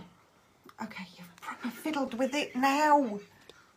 [0.82, 3.20] Okay, you've proper fiddled with it now.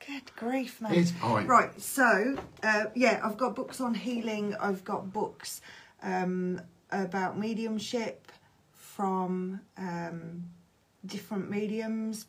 [0.06, 0.94] Good grief, man.
[0.94, 1.46] It's fine.
[1.46, 4.54] Right, so uh, yeah, I've got books on healing.
[4.60, 5.62] I've got books
[6.02, 6.60] um,
[6.92, 8.30] about mediumship
[8.72, 10.44] from um,
[11.06, 12.26] different mediums.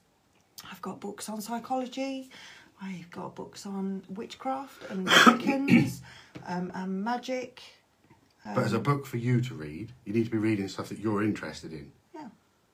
[0.71, 2.29] I've got books on psychology.
[2.81, 5.99] I've got books on witchcraft and Wiccans
[6.47, 7.61] um, and magic.
[8.45, 10.99] But as a book for you to read, you need to be reading stuff that
[10.99, 11.91] you're interested in.
[12.13, 12.27] Yeah.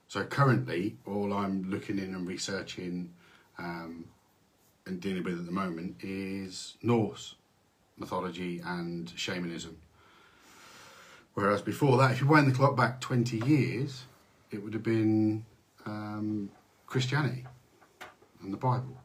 [0.08, 3.14] So currently, all I'm looking in and researching
[3.60, 4.06] um,
[4.88, 7.36] and dealing with at the moment is Norse
[8.00, 9.78] mythology and shamanism.
[11.34, 14.06] Whereas before that, if you wind the clock back 20 years,
[14.52, 15.46] it would have been
[15.86, 16.50] um,
[16.88, 17.46] Christianity
[18.42, 18.98] and the Bible.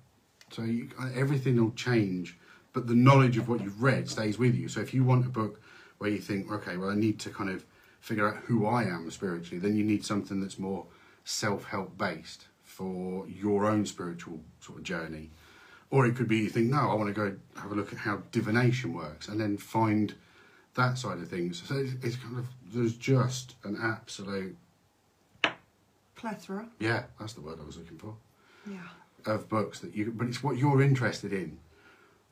[0.51, 2.39] So you, everything will change,
[2.73, 4.69] but the knowledge of what you've read stays with you.
[4.69, 5.61] So if you want a book
[6.05, 7.65] where you think, okay, well, I need to kind of
[7.99, 10.85] figure out who I am spiritually, then you need something that's more
[11.25, 15.31] self help based for your own spiritual sort of journey.
[15.89, 18.01] Or it could be you think, no, I want to go have a look at
[18.01, 20.15] how divination works and then find
[20.75, 21.63] that side of things.
[21.67, 24.59] So it's, it's kind of, there's just an absolute,
[26.17, 26.69] Plethora.
[26.79, 28.15] yeah, that's the word I was looking for.
[28.71, 29.33] Yeah.
[29.33, 31.59] of books that you but it's what you're interested in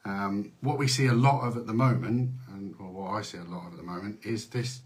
[0.04, 3.44] um, what we see a lot of at the moment and what I see a
[3.44, 4.80] lot of at the moment is this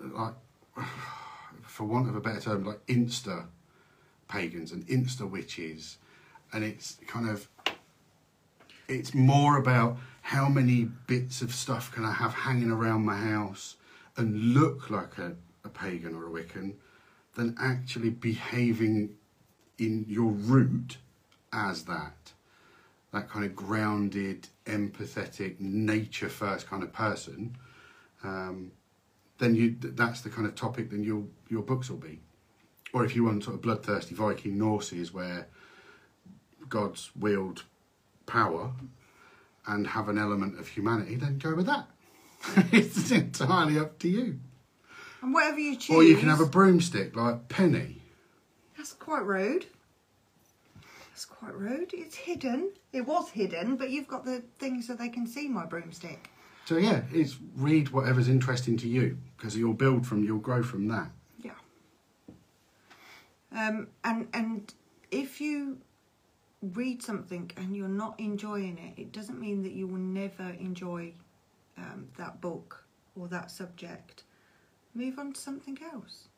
[0.00, 0.34] like
[1.62, 3.46] for want of a better term like insta
[4.28, 5.98] pagans and insta witches.
[6.52, 7.48] And it's kind of
[8.88, 13.76] it's more about how many bits of stuff can I have hanging around my house
[14.16, 16.74] and look like a, a pagan or a Wiccan
[17.34, 19.16] than actually behaving
[19.78, 20.98] in your root
[21.52, 22.32] as that
[23.12, 27.56] that kind of grounded empathetic nature first kind of person
[28.24, 28.72] um,
[29.38, 32.20] then you that's the kind of topic then your your books will be
[32.92, 35.46] or if you want sort of bloodthirsty viking norses where
[36.68, 37.64] gods wield
[38.26, 38.72] power
[39.66, 41.86] and have an element of humanity then go with that
[42.72, 44.38] it's entirely up to you
[45.22, 45.94] And whatever you choose.
[45.96, 48.02] or you can have a broomstick like penny
[48.76, 49.66] That's quite rude.
[51.16, 51.94] That's quite rude.
[51.94, 52.72] It's hidden.
[52.92, 56.28] It was hidden, but you've got the thing so they can see my broomstick.
[56.66, 60.88] So yeah, it's read whatever's interesting to you because you'll build from, you'll grow from
[60.88, 61.10] that.
[61.42, 61.52] Yeah.
[63.50, 64.74] Um, and and
[65.10, 65.78] if you
[66.60, 71.14] read something and you're not enjoying it, it doesn't mean that you will never enjoy
[71.78, 72.84] um, that book
[73.18, 74.24] or that subject.
[74.94, 76.28] Move on to something else.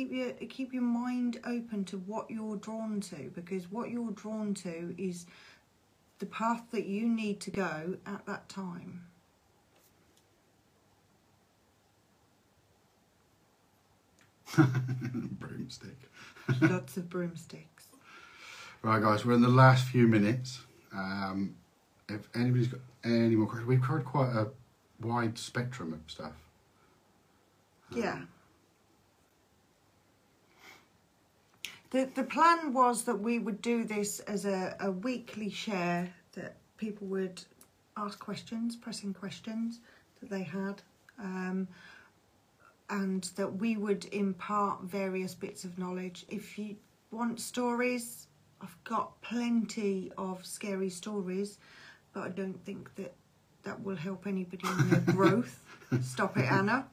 [0.00, 4.54] Keep your keep your mind open to what you're drawn to because what you're drawn
[4.54, 5.26] to is
[6.20, 9.04] the path that you need to go at that time.
[14.56, 15.98] Broomstick.
[16.62, 17.88] Lots of broomsticks.
[18.80, 20.60] Right, guys, we're in the last few minutes.
[20.94, 21.56] Um,
[22.08, 24.48] if anybody's got any more questions, we've covered quite a
[25.02, 26.32] wide spectrum of stuff.
[27.94, 28.20] Yeah.
[31.90, 36.56] The the plan was that we would do this as a, a weekly share that
[36.76, 37.42] people would
[37.96, 39.80] ask questions, pressing questions
[40.20, 40.82] that they had,
[41.18, 41.68] um,
[42.88, 46.24] and that we would impart various bits of knowledge.
[46.28, 46.76] If you
[47.10, 48.28] want stories,
[48.60, 51.58] I've got plenty of scary stories,
[52.12, 53.14] but I don't think that
[53.62, 55.58] that will help anybody in their growth.
[56.02, 56.86] Stop it, Anna.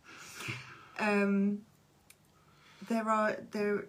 [0.99, 1.59] Um,
[2.89, 3.85] there are there,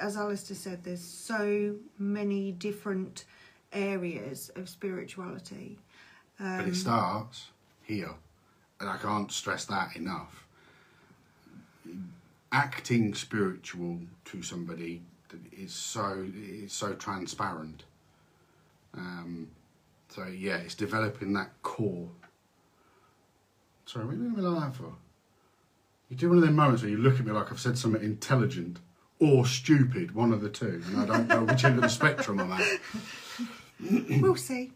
[0.00, 3.24] as Alistair said, there's so many different
[3.72, 5.78] areas of spirituality.
[6.38, 7.48] but it starts
[7.82, 8.14] here,
[8.80, 10.46] and I can't stress that enough.
[12.50, 15.02] Acting spiritual to somebody
[15.52, 17.84] is so is so transparent.
[18.94, 19.48] Um,
[20.08, 22.08] so yeah, it's developing that core.
[23.84, 24.92] Sorry, what are you looking at me like that for?
[26.08, 28.02] You do one of them moments where you look at me like I've said something
[28.02, 28.80] intelligent
[29.20, 32.40] or stupid, one of the two, and I don't know which end of the spectrum
[32.40, 32.80] I'm at.
[34.20, 34.72] we'll see.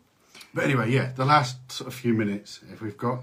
[0.52, 3.22] But anyway, yeah, the last sort of few minutes, if we've got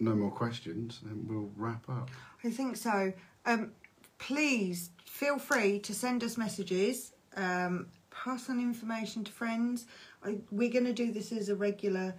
[0.00, 2.10] no more questions, then we'll wrap up.
[2.42, 3.12] I think so.
[3.44, 3.72] Um,
[4.18, 9.86] please feel free to send us messages, um, pass on information to friends.
[10.24, 12.14] I, we're going to do this as a regular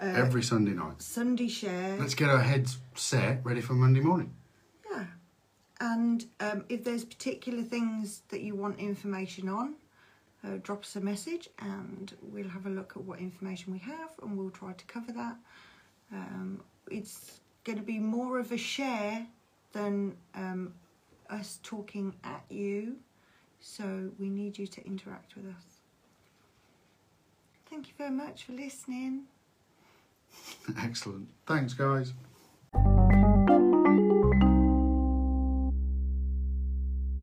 [0.00, 1.02] uh, Every Sunday night.
[1.02, 1.96] Sunday share.
[1.98, 4.34] Let's get our heads set, ready for Monday morning.
[5.80, 9.74] And um, if there's particular things that you want information on,
[10.44, 14.10] uh, drop us a message and we'll have a look at what information we have
[14.22, 15.36] and we'll try to cover that.
[16.12, 19.26] Um, it's going to be more of a share
[19.72, 20.74] than um,
[21.28, 22.96] us talking at you,
[23.60, 25.80] so we need you to interact with us.
[27.68, 29.24] Thank you very much for listening.
[30.82, 31.28] Excellent.
[31.46, 32.12] Thanks, guys.